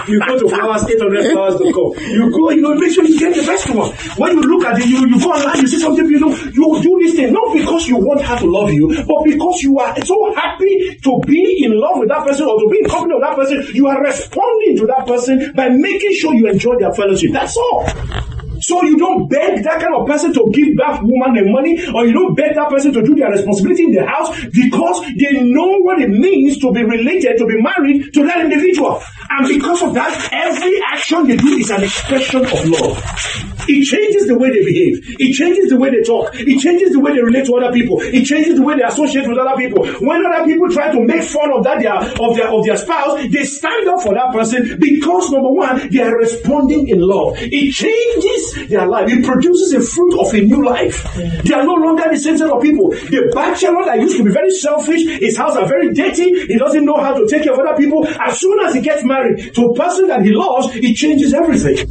You 0.07 0.19
go 0.19 0.39
to, 0.39 0.45
you 0.45 0.49
flowers, 0.49 0.83
800flowers.com. 0.83 2.11
You 2.11 2.31
go, 2.31 2.49
you 2.51 2.61
know, 2.61 2.75
make 2.75 2.91
sure 2.91 3.03
you 3.03 3.19
get 3.19 3.35
the 3.35 3.45
best 3.45 3.69
one. 3.75 3.91
When 4.17 4.31
you 4.35 4.41
look 4.43 4.65
at 4.65 4.79
it, 4.79 4.87
you, 4.87 5.07
you 5.07 5.19
go 5.19 5.31
online, 5.31 5.61
you 5.61 5.67
see 5.67 5.79
something, 5.79 6.05
you 6.07 6.19
know, 6.19 6.35
you 6.35 6.81
do 6.81 6.99
this 7.03 7.15
thing, 7.15 7.33
not 7.33 7.53
because 7.53 7.87
you 7.87 7.97
want 7.97 8.21
her 8.21 8.37
to 8.39 8.47
love 8.47 8.71
you, 8.71 8.87
but 9.05 9.23
because 9.23 9.61
you 9.61 9.77
are 9.79 9.95
so 10.05 10.33
happy 10.35 10.97
to 11.03 11.19
be 11.25 11.63
in 11.65 11.79
love 11.79 11.99
with 11.99 12.09
that 12.09 12.25
person 12.25 12.47
or 12.47 12.59
to 12.59 12.67
be 12.71 12.79
in 12.79 12.89
company 12.89 13.15
with 13.15 13.23
that 13.23 13.35
person. 13.35 13.63
You 13.75 13.87
are 13.87 14.01
responding 14.01 14.77
to 14.77 14.87
that 14.87 15.05
person 15.07 15.53
by 15.55 15.69
making 15.69 16.13
sure 16.15 16.33
you 16.33 16.47
enjoy 16.47 16.79
their 16.79 16.93
fellowship. 16.93 17.31
That's 17.31 17.55
all. 17.57 18.32
So 18.63 18.81
you 18.83 18.97
don't 18.97 19.27
beg 19.27 19.63
that 19.63 19.81
kind 19.81 19.93
of 19.93 20.07
person 20.07 20.31
to 20.33 20.49
give 20.51 20.77
that 20.77 21.03
woman 21.03 21.35
the 21.35 21.51
money, 21.51 21.83
or 21.93 22.07
you 22.07 22.13
don't 22.13 22.33
beg 22.33 22.55
that 22.55 22.69
person 22.69 22.93
to 22.93 23.03
do 23.03 23.13
their 23.13 23.29
responsibility 23.29 23.83
in 23.83 23.91
the 23.91 24.05
house 24.05 24.31
because 24.55 25.03
they 25.19 25.43
know 25.43 25.83
what 25.83 26.01
it 26.01 26.09
means 26.09 26.59
to 26.59 26.71
be 26.71 26.83
related, 26.83 27.37
to 27.37 27.45
be 27.45 27.59
married 27.61 28.13
to 28.13 28.23
that 28.23 28.39
individual. 28.45 29.03
And 29.29 29.47
because 29.47 29.83
of 29.83 29.93
that, 29.95 30.15
every 30.31 30.79
action 30.91 31.27
they 31.27 31.35
do 31.35 31.47
is 31.59 31.71
an 31.71 31.83
expression 31.83 32.45
of 32.45 32.65
love. 32.69 33.62
It 33.67 33.83
changes 33.85 34.27
the 34.27 34.37
way 34.37 34.49
they 34.49 34.63
behave. 34.63 35.15
It 35.19 35.33
changes 35.33 35.69
the 35.69 35.77
way 35.77 35.89
they 35.89 36.03
talk. 36.03 36.33
It 36.35 36.59
changes 36.59 36.91
the 36.91 36.99
way 36.99 37.13
they 37.13 37.21
relate 37.21 37.45
to 37.45 37.55
other 37.55 37.71
people. 37.71 38.01
It 38.01 38.25
changes 38.25 38.55
the 38.55 38.63
way 38.63 38.75
they 38.75 38.83
associate 38.83 39.27
with 39.27 39.37
other 39.37 39.55
people. 39.57 39.85
When 40.01 40.25
other 40.25 40.45
people 40.45 40.69
try 40.69 40.91
to 40.91 40.99
make 41.01 41.23
fun 41.23 41.51
of 41.51 41.63
that 41.63 41.79
their 41.79 41.95
of 41.95 42.35
their 42.35 42.49
of 42.49 42.65
their 42.65 42.77
spouse, 42.77 43.19
they 43.29 43.43
stand 43.43 43.87
up 43.87 44.01
for 44.01 44.13
that 44.13 44.31
person 44.31 44.79
because 44.79 45.31
number 45.31 45.51
one, 45.51 45.89
they 45.89 46.01
are 46.01 46.17
responding 46.17 46.87
in 46.87 46.99
love. 46.99 47.35
It 47.39 47.71
changes 47.73 48.69
their 48.69 48.87
life. 48.87 49.09
It 49.11 49.23
produces 49.25 49.73
a 49.73 49.81
fruit 49.81 50.19
of 50.19 50.33
a 50.33 50.41
new 50.41 50.63
life. 50.63 51.03
They 51.43 51.53
are 51.53 51.65
no 51.65 51.75
longer 51.75 52.03
the 52.09 52.17
same 52.17 52.37
set 52.37 52.49
of 52.49 52.61
people. 52.61 52.91
The 52.91 53.31
bachelor 53.33 53.85
that 53.85 53.99
used 53.99 54.17
to 54.17 54.23
be 54.23 54.31
very 54.31 54.51
selfish, 54.51 55.03
his 55.19 55.37
house 55.37 55.55
are 55.55 55.67
very 55.67 55.93
dirty, 55.93 56.47
he 56.47 56.57
doesn't 56.57 56.85
know 56.85 56.97
how 56.97 57.13
to 57.13 57.27
take 57.27 57.43
care 57.43 57.53
of 57.53 57.59
other 57.59 57.75
people. 57.77 58.07
As 58.07 58.39
soon 58.39 58.59
as 58.65 58.73
he 58.73 58.81
gets 58.81 59.03
married 59.03 59.53
to 59.55 59.61
a 59.65 59.75
person 59.75 60.07
that 60.07 60.23
he 60.23 60.31
loves, 60.31 60.75
it 60.75 60.95
changes 60.95 61.33
everything. 61.33 61.87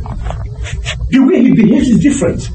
The 1.08 1.18
way 1.20 1.42
he 1.42 1.52
behaves 1.52 1.88
is 1.88 2.00
different. 2.00 2.48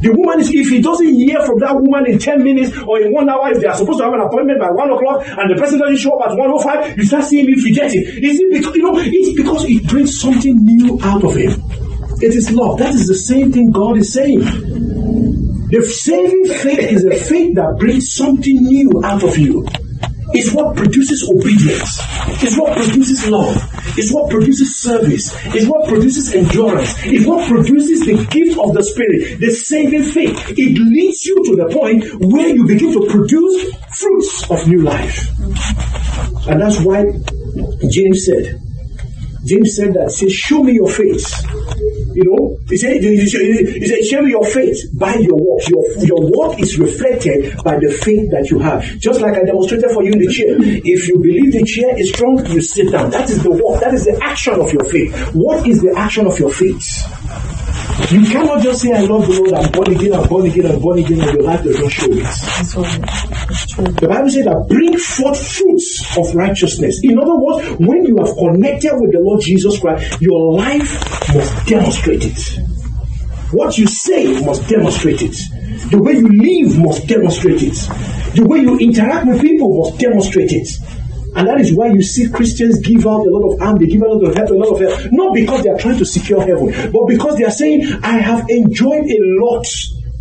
The 0.00 0.12
woman 0.16 0.40
is, 0.40 0.48
if 0.48 0.70
he 0.70 0.80
doesn't 0.80 1.14
hear 1.14 1.44
from 1.44 1.58
that 1.60 1.76
woman 1.76 2.06
in 2.08 2.18
10 2.18 2.42
minutes 2.42 2.72
or 2.88 3.00
in 3.00 3.12
one 3.12 3.28
hour, 3.28 3.52
if 3.52 3.60
they 3.60 3.66
are 3.66 3.76
supposed 3.76 3.98
to 3.98 4.04
have 4.04 4.14
an 4.14 4.20
appointment 4.20 4.58
by 4.58 4.70
1 4.70 4.90
o'clock 4.90 5.28
and 5.28 5.52
the 5.52 5.60
person 5.60 5.78
doesn't 5.78 5.98
show 5.98 6.16
up 6.16 6.30
at 6.30 6.36
105, 6.38 6.96
you 6.96 7.04
start 7.04 7.24
seeing 7.24 7.46
him 7.46 7.60
fidgeting. 7.60 8.08
Is 8.24 8.40
it 8.40 8.48
because, 8.50 8.74
you 8.76 8.82
know, 8.82 8.96
it's 8.96 9.36
because 9.36 9.64
it 9.68 9.86
brings 9.86 10.18
something 10.18 10.56
new 10.56 10.98
out 11.04 11.22
of 11.22 11.36
him. 11.36 11.52
It 12.22 12.32
is 12.34 12.50
love. 12.50 12.78
That 12.78 12.94
is 12.94 13.08
the 13.08 13.14
same 13.14 13.52
thing 13.52 13.70
God 13.70 13.98
is 13.98 14.12
saying. 14.12 14.40
The 14.40 15.84
saving 15.84 16.48
faith 16.48 16.92
is 16.92 17.04
a 17.04 17.16
faith 17.16 17.54
that 17.56 17.76
brings 17.78 18.12
something 18.14 18.56
new 18.56 19.04
out 19.04 19.22
of 19.22 19.36
you. 19.36 19.66
It's 20.32 20.52
what 20.52 20.76
produces 20.76 21.28
obedience. 21.28 21.98
It's 22.42 22.56
what 22.56 22.76
produces 22.76 23.28
love. 23.28 23.56
It's 23.98 24.12
what 24.12 24.30
produces 24.30 24.80
service. 24.80 25.34
It's 25.46 25.66
what 25.66 25.88
produces 25.88 26.32
endurance. 26.34 26.94
It's 27.04 27.26
what 27.26 27.48
produces 27.48 28.06
the 28.06 28.24
gift 28.30 28.58
of 28.58 28.74
the 28.74 28.82
Spirit, 28.82 29.40
the 29.40 29.50
saving 29.50 30.04
faith. 30.04 30.50
It 30.50 30.78
leads 30.78 31.24
you 31.26 31.36
to 31.44 31.56
the 31.56 31.68
point 31.74 32.04
where 32.20 32.48
you 32.48 32.66
begin 32.66 32.92
to 32.92 33.06
produce 33.10 33.74
fruits 33.98 34.50
of 34.50 34.68
new 34.68 34.82
life. 34.82 35.28
And 36.48 36.60
that's 36.60 36.80
why 36.80 37.04
James 37.88 38.24
said, 38.24 38.60
James 39.44 39.76
said 39.76 39.94
that, 39.94 40.10
say, 40.10 40.28
show 40.28 40.62
me 40.62 40.74
your 40.74 40.90
faith. 40.90 41.24
You 42.12 42.24
know, 42.24 42.58
he 42.68 42.76
said, 42.76 43.02
he 43.02 43.26
said, 43.28 44.04
show 44.04 44.22
me 44.22 44.30
your 44.30 44.44
faith 44.44 44.76
by 44.98 45.14
your 45.14 45.36
work. 45.36 45.68
Your, 45.68 46.04
your 46.04 46.30
work 46.30 46.60
is 46.60 46.78
reflected 46.78 47.56
by 47.62 47.78
the 47.78 47.90
faith 47.90 48.30
that 48.32 48.50
you 48.50 48.58
have. 48.58 48.82
Just 48.98 49.20
like 49.20 49.34
I 49.34 49.44
demonstrated 49.44 49.90
for 49.92 50.02
you 50.02 50.12
in 50.12 50.18
the 50.18 50.32
chair. 50.32 50.56
If 50.58 51.08
you 51.08 51.18
believe 51.18 51.52
the 51.52 51.64
chair 51.64 51.98
is 51.98 52.10
strong, 52.10 52.44
you 52.46 52.60
sit 52.60 52.92
down. 52.92 53.10
That 53.10 53.30
is 53.30 53.42
the 53.42 53.50
work. 53.50 53.80
That 53.80 53.94
is 53.94 54.04
the 54.04 54.18
action 54.22 54.60
of 54.60 54.72
your 54.72 54.84
faith. 54.84 55.34
What 55.34 55.66
is 55.66 55.80
the 55.80 55.94
action 55.96 56.26
of 56.26 56.38
your 56.38 56.52
faith? 56.52 56.84
You 58.08 58.26
cannot 58.26 58.62
just 58.62 58.82
say, 58.82 58.92
I 58.92 59.02
love 59.02 59.26
the 59.26 59.40
Lord, 59.40 59.52
I'm 59.54 59.70
born 59.70 59.92
again, 59.92 60.12
I'm 60.14 60.28
born 60.28 60.46
again, 60.46 60.66
I'm 60.66 60.80
born 60.80 60.98
again, 60.98 61.20
and 61.20 61.32
your 61.32 61.42
life 61.42 61.62
does 61.62 61.78
not 61.78 61.92
show 61.92 62.06
it. 62.10 62.24
The 64.00 64.08
Bible 64.08 64.30
says 64.30 64.44
that 64.46 64.66
bring 64.68 64.96
forth 64.98 65.38
fruits 65.38 66.16
of 66.18 66.34
righteousness. 66.34 67.00
In 67.04 67.18
other 67.18 67.36
words, 67.36 67.68
when 67.78 68.04
you 68.06 68.16
have 68.18 68.34
connected 68.36 68.92
with 68.94 69.12
the 69.12 69.20
Lord 69.20 69.40
Jesus 69.42 69.78
Christ, 69.78 70.20
your 70.20 70.54
life 70.54 70.90
must 71.34 71.66
demonstrate 71.66 72.24
it. 72.24 72.40
What 73.52 73.78
you 73.78 73.86
say 73.86 74.44
must 74.44 74.68
demonstrate 74.68 75.22
it. 75.22 75.36
The 75.90 76.00
way 76.00 76.14
you 76.14 76.28
live 76.28 76.78
must 76.78 77.06
demonstrate 77.06 77.62
it. 77.62 77.74
The 78.34 78.46
way 78.46 78.60
you 78.60 78.78
interact 78.78 79.26
with 79.26 79.40
people 79.40 79.76
must 79.82 79.98
demonstrate 79.98 80.52
it. 80.52 80.68
And 81.36 81.46
that 81.46 81.60
is 81.60 81.72
why 81.74 81.88
you 81.88 82.02
see 82.02 82.28
Christians 82.28 82.80
give 82.80 83.06
out 83.06 83.26
a 83.26 83.30
lot 83.30 83.52
of 83.52 83.62
arm, 83.62 83.76
they 83.78 83.86
give 83.86 84.02
a 84.02 84.06
lot 84.06 84.22
of 84.24 84.34
help, 84.34 84.50
a 84.50 84.54
lot 84.54 84.74
of 84.74 84.80
help. 84.80 85.12
Not 85.12 85.34
because 85.34 85.62
they 85.62 85.70
are 85.70 85.78
trying 85.78 85.98
to 85.98 86.04
secure 86.04 86.40
heaven, 86.40 86.92
but 86.92 87.06
because 87.06 87.38
they 87.38 87.44
are 87.44 87.50
saying, 87.50 87.86
I 88.02 88.18
have 88.18 88.48
enjoyed 88.48 89.06
a 89.06 89.18
lot 89.40 89.66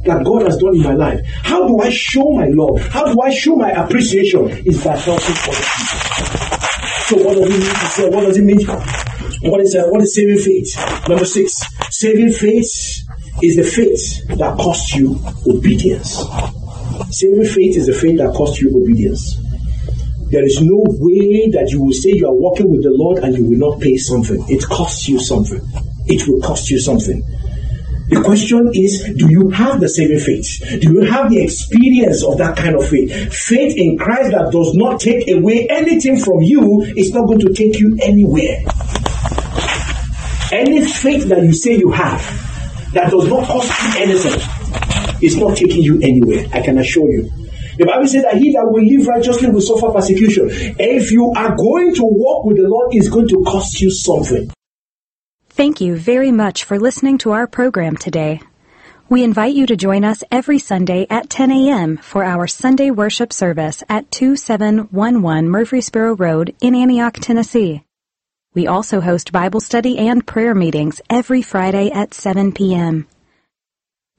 that 0.05 0.23
God 0.23 0.43
has 0.43 0.57
done 0.57 0.75
in 0.75 0.83
my 0.83 0.93
life. 0.93 1.25
How 1.43 1.67
do 1.67 1.79
I 1.79 1.89
show 1.89 2.31
my 2.31 2.47
love? 2.47 2.79
How 2.87 3.11
do 3.11 3.21
I 3.21 3.31
show 3.31 3.55
my 3.55 3.71
appreciation? 3.71 4.49
Is 4.65 4.83
by 4.83 4.95
helping 4.95 5.13
other 5.13 5.33
people. 5.33 5.53
So 7.09 7.17
what 7.17 7.35
does 7.35 7.45
it 7.45 7.59
mean 7.59 7.61
to 7.61 7.85
say? 7.87 8.09
What 8.09 8.21
does 8.21 8.37
it 8.37 8.43
mean? 8.43 8.67
What 9.49 9.61
is 9.61 9.75
uh, 9.75 9.83
what 9.87 10.01
is 10.01 10.15
saving 10.15 10.37
faith? 10.37 11.07
Number 11.09 11.25
six, 11.25 11.63
saving 11.89 12.31
faith 12.31 13.07
is 13.41 13.55
the 13.55 13.63
faith 13.63 14.27
that 14.37 14.57
costs 14.57 14.95
you 14.95 15.19
obedience. 15.47 16.23
Saving 17.09 17.45
faith 17.45 17.77
is 17.77 17.87
the 17.87 17.93
faith 17.93 18.17
that 18.19 18.33
costs 18.35 18.61
you 18.61 18.69
obedience. 18.69 19.38
There 20.29 20.45
is 20.45 20.61
no 20.61 20.83
way 20.85 21.49
that 21.49 21.69
you 21.71 21.81
will 21.81 21.93
say 21.93 22.11
you 22.13 22.27
are 22.27 22.35
walking 22.35 22.69
with 22.69 22.83
the 22.83 22.91
Lord 22.91 23.23
and 23.23 23.35
you 23.35 23.49
will 23.49 23.71
not 23.71 23.81
pay 23.81 23.97
something. 23.97 24.45
It 24.47 24.63
costs 24.63 25.07
you 25.09 25.19
something. 25.19 25.61
It 26.05 26.27
will 26.27 26.41
cost 26.41 26.69
you 26.69 26.79
something. 26.79 27.23
The 28.09 28.21
question 28.21 28.71
is, 28.73 29.03
do 29.15 29.29
you 29.29 29.49
have 29.49 29.79
the 29.79 29.87
saving 29.87 30.19
faith? 30.19 30.81
Do 30.81 30.93
you 30.93 31.01
have 31.01 31.29
the 31.29 31.43
experience 31.43 32.23
of 32.23 32.39
that 32.39 32.57
kind 32.57 32.75
of 32.75 32.87
faith? 32.87 33.33
Faith 33.33 33.77
in 33.77 33.97
Christ 33.97 34.31
that 34.31 34.51
does 34.51 34.73
not 34.73 34.99
take 34.99 35.29
away 35.29 35.67
anything 35.69 36.17
from 36.17 36.41
you 36.41 36.81
is 36.81 37.13
not 37.13 37.27
going 37.27 37.39
to 37.41 37.53
take 37.53 37.79
you 37.79 37.97
anywhere. 38.01 38.65
Any 40.51 40.83
faith 40.85 41.29
that 41.29 41.43
you 41.43 41.53
say 41.53 41.77
you 41.77 41.91
have 41.91 42.21
that 42.93 43.11
does 43.11 43.27
not 43.27 43.45
cost 43.47 43.69
you 43.69 44.01
anything 44.01 44.41
is 45.21 45.37
not 45.37 45.55
taking 45.55 45.83
you 45.83 46.01
anywhere. 46.01 46.47
I 46.51 46.61
can 46.61 46.79
assure 46.79 47.09
you. 47.11 47.38
The 47.79 47.85
Bible 47.85 48.07
says 48.07 48.23
that 48.23 48.35
he 48.35 48.51
that 48.51 48.65
will 48.65 48.83
live 48.83 49.07
righteously 49.07 49.49
will 49.49 49.61
suffer 49.61 49.89
persecution. 49.89 50.49
If 50.51 51.13
you 51.13 51.31
are 51.31 51.55
going 51.55 51.95
to 51.95 52.03
walk 52.03 52.43
with 52.43 52.57
the 52.57 52.67
Lord, 52.67 52.93
it's 52.93 53.07
going 53.07 53.29
to 53.29 53.41
cost 53.45 53.79
you 53.79 53.89
something. 53.89 54.51
Thank 55.47 55.79
you 55.79 55.95
very 55.95 56.33
much 56.33 56.65
for 56.65 56.77
listening 56.77 57.19
to 57.19 57.31
our 57.31 57.47
program 57.47 57.95
today. 57.95 58.41
We 59.07 59.23
invite 59.23 59.55
you 59.55 59.65
to 59.65 59.77
join 59.77 60.03
us 60.03 60.25
every 60.29 60.59
Sunday 60.59 61.07
at 61.09 61.29
10 61.29 61.51
a.m. 61.51 61.95
for 61.95 62.25
our 62.25 62.47
Sunday 62.47 62.91
worship 62.91 63.31
service 63.31 63.81
at 63.87 64.11
2711 64.11 65.49
Murfreesboro 65.49 66.17
Road 66.17 66.53
in 66.59 66.75
Antioch, 66.75 67.13
Tennessee. 67.13 67.83
We 68.53 68.67
also 68.67 68.99
host 68.99 69.31
Bible 69.31 69.61
study 69.61 69.97
and 69.97 70.27
prayer 70.27 70.53
meetings 70.53 70.99
every 71.09 71.41
Friday 71.41 71.91
at 71.91 72.13
7 72.13 72.51
p.m. 72.51 73.07